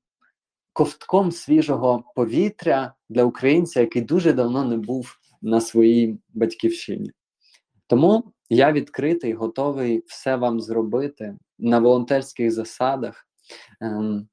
ковтком 0.73 1.31
свіжого 1.31 2.03
повітря 2.15 2.93
для 3.09 3.23
українця, 3.23 3.81
який 3.81 4.01
дуже 4.01 4.33
давно 4.33 4.65
не 4.65 4.77
був 4.77 5.17
на 5.41 5.61
своїй 5.61 6.19
батьківщині. 6.33 7.11
Тому 7.87 8.23
я 8.49 8.71
відкритий, 8.71 9.33
готовий 9.33 10.03
все 10.07 10.35
вам 10.35 10.59
зробити 10.59 11.37
на 11.59 11.79
волонтерських 11.79 12.51
засадах. 12.51 13.27
Ем, 13.81 14.27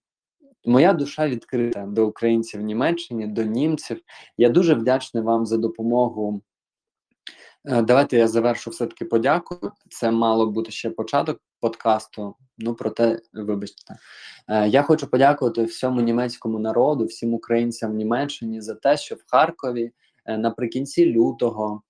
Моя 0.64 0.92
душа 0.92 1.28
відкрита 1.28 1.86
до 1.86 2.06
українців 2.06 2.60
в 2.60 2.64
Німеччині, 2.64 3.26
до 3.26 3.42
німців. 3.42 4.00
Я 4.38 4.48
дуже 4.48 4.74
вдячний 4.74 5.22
вам 5.22 5.46
за 5.46 5.56
допомогу. 5.56 6.42
Е, 7.64 7.82
давайте 7.82 8.16
я 8.16 8.28
завершу 8.28 8.70
все-таки 8.70 9.04
подякую. 9.04 9.72
Це 9.90 10.10
мало 10.10 10.46
бути 10.46 10.70
ще 10.70 10.90
початок 10.90 11.40
подкасту. 11.60 12.34
Ну, 12.58 12.74
проте, 12.74 13.20
вибачте, 13.32 13.96
е, 14.48 14.68
я 14.68 14.82
хочу 14.82 15.06
подякувати 15.06 15.64
всьому 15.64 16.00
німецькому 16.00 16.58
народу, 16.58 17.04
всім 17.04 17.34
українцям 17.34 17.92
в 17.92 17.94
Німеччині 17.94 18.60
за 18.60 18.74
те, 18.74 18.96
що 18.96 19.14
в 19.14 19.24
Харкові 19.26 19.92
е, 20.26 20.38
наприкінці 20.38 21.12
лютого 21.12 21.82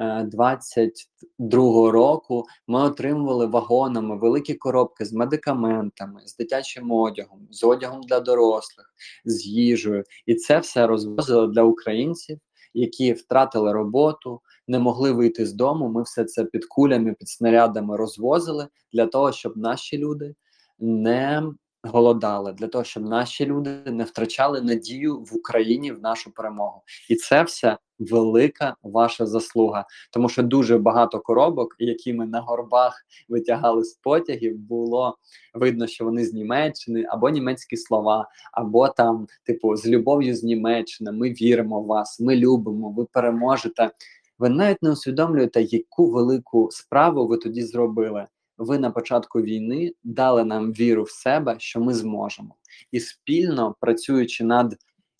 22-го 0.00 1.90
року 1.90 2.44
ми 2.66 2.80
отримували 2.80 3.46
вагонами 3.46 4.16
великі 4.16 4.54
коробки 4.54 5.04
з 5.04 5.12
медикаментами, 5.12 6.22
з 6.26 6.36
дитячим 6.36 6.92
одягом, 6.92 7.48
з 7.50 7.64
одягом 7.64 8.02
для 8.02 8.20
дорослих, 8.20 8.94
з 9.24 9.46
їжею, 9.46 10.04
і 10.26 10.34
це 10.34 10.58
все 10.58 10.86
розвозили 10.86 11.48
для 11.48 11.62
українців, 11.62 12.38
які 12.74 13.12
втратили 13.12 13.72
роботу, 13.72 14.40
не 14.68 14.78
могли 14.78 15.12
вийти 15.12 15.46
з 15.46 15.52
дому. 15.52 15.88
Ми 15.88 16.02
все 16.02 16.24
це 16.24 16.44
під 16.44 16.66
кулями, 16.66 17.14
під 17.18 17.28
снарядами 17.28 17.96
розвозили 17.96 18.68
для 18.92 19.06
того, 19.06 19.32
щоб 19.32 19.56
наші 19.56 19.98
люди 19.98 20.34
не 20.78 21.42
голодали, 21.82 22.52
для 22.52 22.66
того, 22.66 22.84
щоб 22.84 23.02
наші 23.02 23.46
люди 23.46 23.70
не 23.86 24.04
втрачали 24.04 24.60
надію 24.60 25.20
в 25.20 25.36
Україні 25.36 25.92
в 25.92 26.00
нашу 26.00 26.30
перемогу, 26.30 26.82
і 27.10 27.16
це 27.16 27.42
все 27.42 27.78
велика 28.00 28.76
ваша 28.82 29.26
заслуга, 29.26 29.84
тому 30.10 30.28
що 30.28 30.42
дуже 30.42 30.78
багато 30.78 31.20
коробок, 31.20 31.76
які 31.78 32.12
ми 32.12 32.26
на 32.26 32.40
горбах 32.40 33.04
витягали 33.28 33.84
з 33.84 33.94
потягів, 33.94 34.58
було 34.58 35.16
видно, 35.54 35.86
що 35.86 36.04
вони 36.04 36.24
з 36.24 36.34
Німеччини, 36.34 37.06
або 37.08 37.30
німецькі 37.30 37.76
слова, 37.76 38.28
або 38.52 38.88
там, 38.88 39.26
типу, 39.44 39.76
з 39.76 39.86
любов'ю 39.86 40.36
з 40.36 40.42
Німеччини. 40.42 41.12
Ми 41.12 41.30
віримо 41.30 41.80
в 41.80 41.86
вас, 41.86 42.20
ми 42.20 42.36
любимо, 42.36 42.90
ви 42.90 43.06
переможете. 43.12 43.90
Ви 44.38 44.48
навіть 44.48 44.82
не 44.82 44.90
усвідомлюєте, 44.90 45.62
яку 45.62 46.10
велику 46.10 46.68
справу 46.70 47.26
ви 47.26 47.36
тоді 47.36 47.62
зробили 47.62 48.26
ви 48.60 48.78
на 48.78 48.90
початку 48.90 49.42
війни 49.42 49.94
дали 50.04 50.44
нам 50.44 50.72
віру 50.72 51.02
в 51.02 51.10
себе, 51.10 51.56
що 51.58 51.80
ми 51.80 51.94
зможемо, 51.94 52.54
і 52.92 53.00
спільно 53.00 53.74
працюючи 53.80 54.44
над 54.44 54.76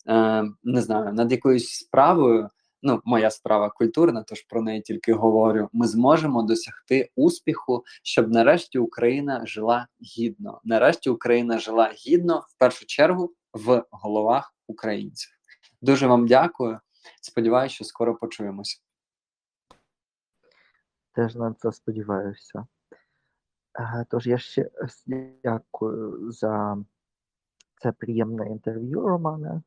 е, 0.07 0.43
не 0.63 0.81
знаю, 0.81 1.13
над 1.13 1.31
якоюсь 1.31 1.69
справою. 1.69 2.49
Ну, 2.83 3.01
моя 3.05 3.31
справа 3.31 3.69
культурна, 3.69 4.23
тож 4.23 4.41
про 4.41 4.61
неї 4.61 4.81
тільки 4.81 5.13
говорю. 5.13 5.69
Ми 5.73 5.87
зможемо 5.87 6.43
досягти 6.43 7.09
успіху, 7.15 7.83
щоб 8.03 8.31
нарешті 8.31 8.79
Україна 8.79 9.45
жила 9.45 9.87
гідно. 10.17 10.61
Нарешті 10.63 11.09
Україна 11.09 11.59
жила 11.59 11.91
гідно 11.91 12.45
в 12.49 12.57
першу 12.57 12.85
чергу 12.85 13.33
в 13.53 13.85
головах 13.91 14.55
українців. 14.67 15.31
Дуже 15.81 16.07
вам 16.07 16.27
дякую. 16.27 16.79
Сподіваюся, 17.21 17.75
що 17.75 17.83
скоро 17.83 18.15
почуємося. 18.15 18.79
Теж 21.13 21.35
на 21.35 21.53
це 21.53 21.71
сподіваюся. 21.71 22.67
Тож 24.09 24.27
я 24.27 24.37
ще 24.37 24.69
дякую 25.43 26.31
за 26.31 26.77
це 27.81 27.91
приємне 27.91 28.47
інтерв'ю, 28.47 29.01
Романе. 29.01 29.61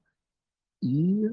І 0.80 1.28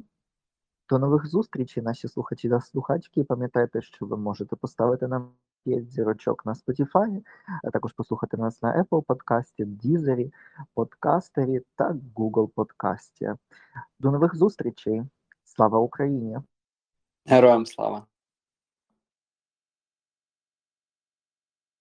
до 0.92 1.00
нових 1.00 1.28
зустрічей, 1.28 1.84
наші 1.84 2.08
слухачі 2.08 2.50
та 2.50 2.62
слухачки. 2.62 3.24
Пам'ятайте, 3.24 3.82
що 3.82 4.06
ви 4.06 4.18
можете 4.18 4.56
поставити 4.56 5.08
нам 5.08 5.30
5 5.64 5.92
зірочок 5.92 6.46
на 6.46 6.54
Spotify, 6.54 7.24
а 7.64 7.70
також 7.70 7.94
послухати 7.94 8.38
нас 8.38 8.62
на 8.62 8.84
Apple 8.84 9.02
подкасті, 9.02 9.66
Deezer, 9.66 10.32
подкастері 10.74 11.62
та 11.76 11.96
Google 12.16 12.48
подкасті. 12.48 13.34
До 14.00 14.12
нових 14.12 14.36
зустрічей. 14.36 15.04
Слава 15.44 15.80
Україні! 15.80 16.38
Героям 17.26 17.66
слава! 17.66 18.11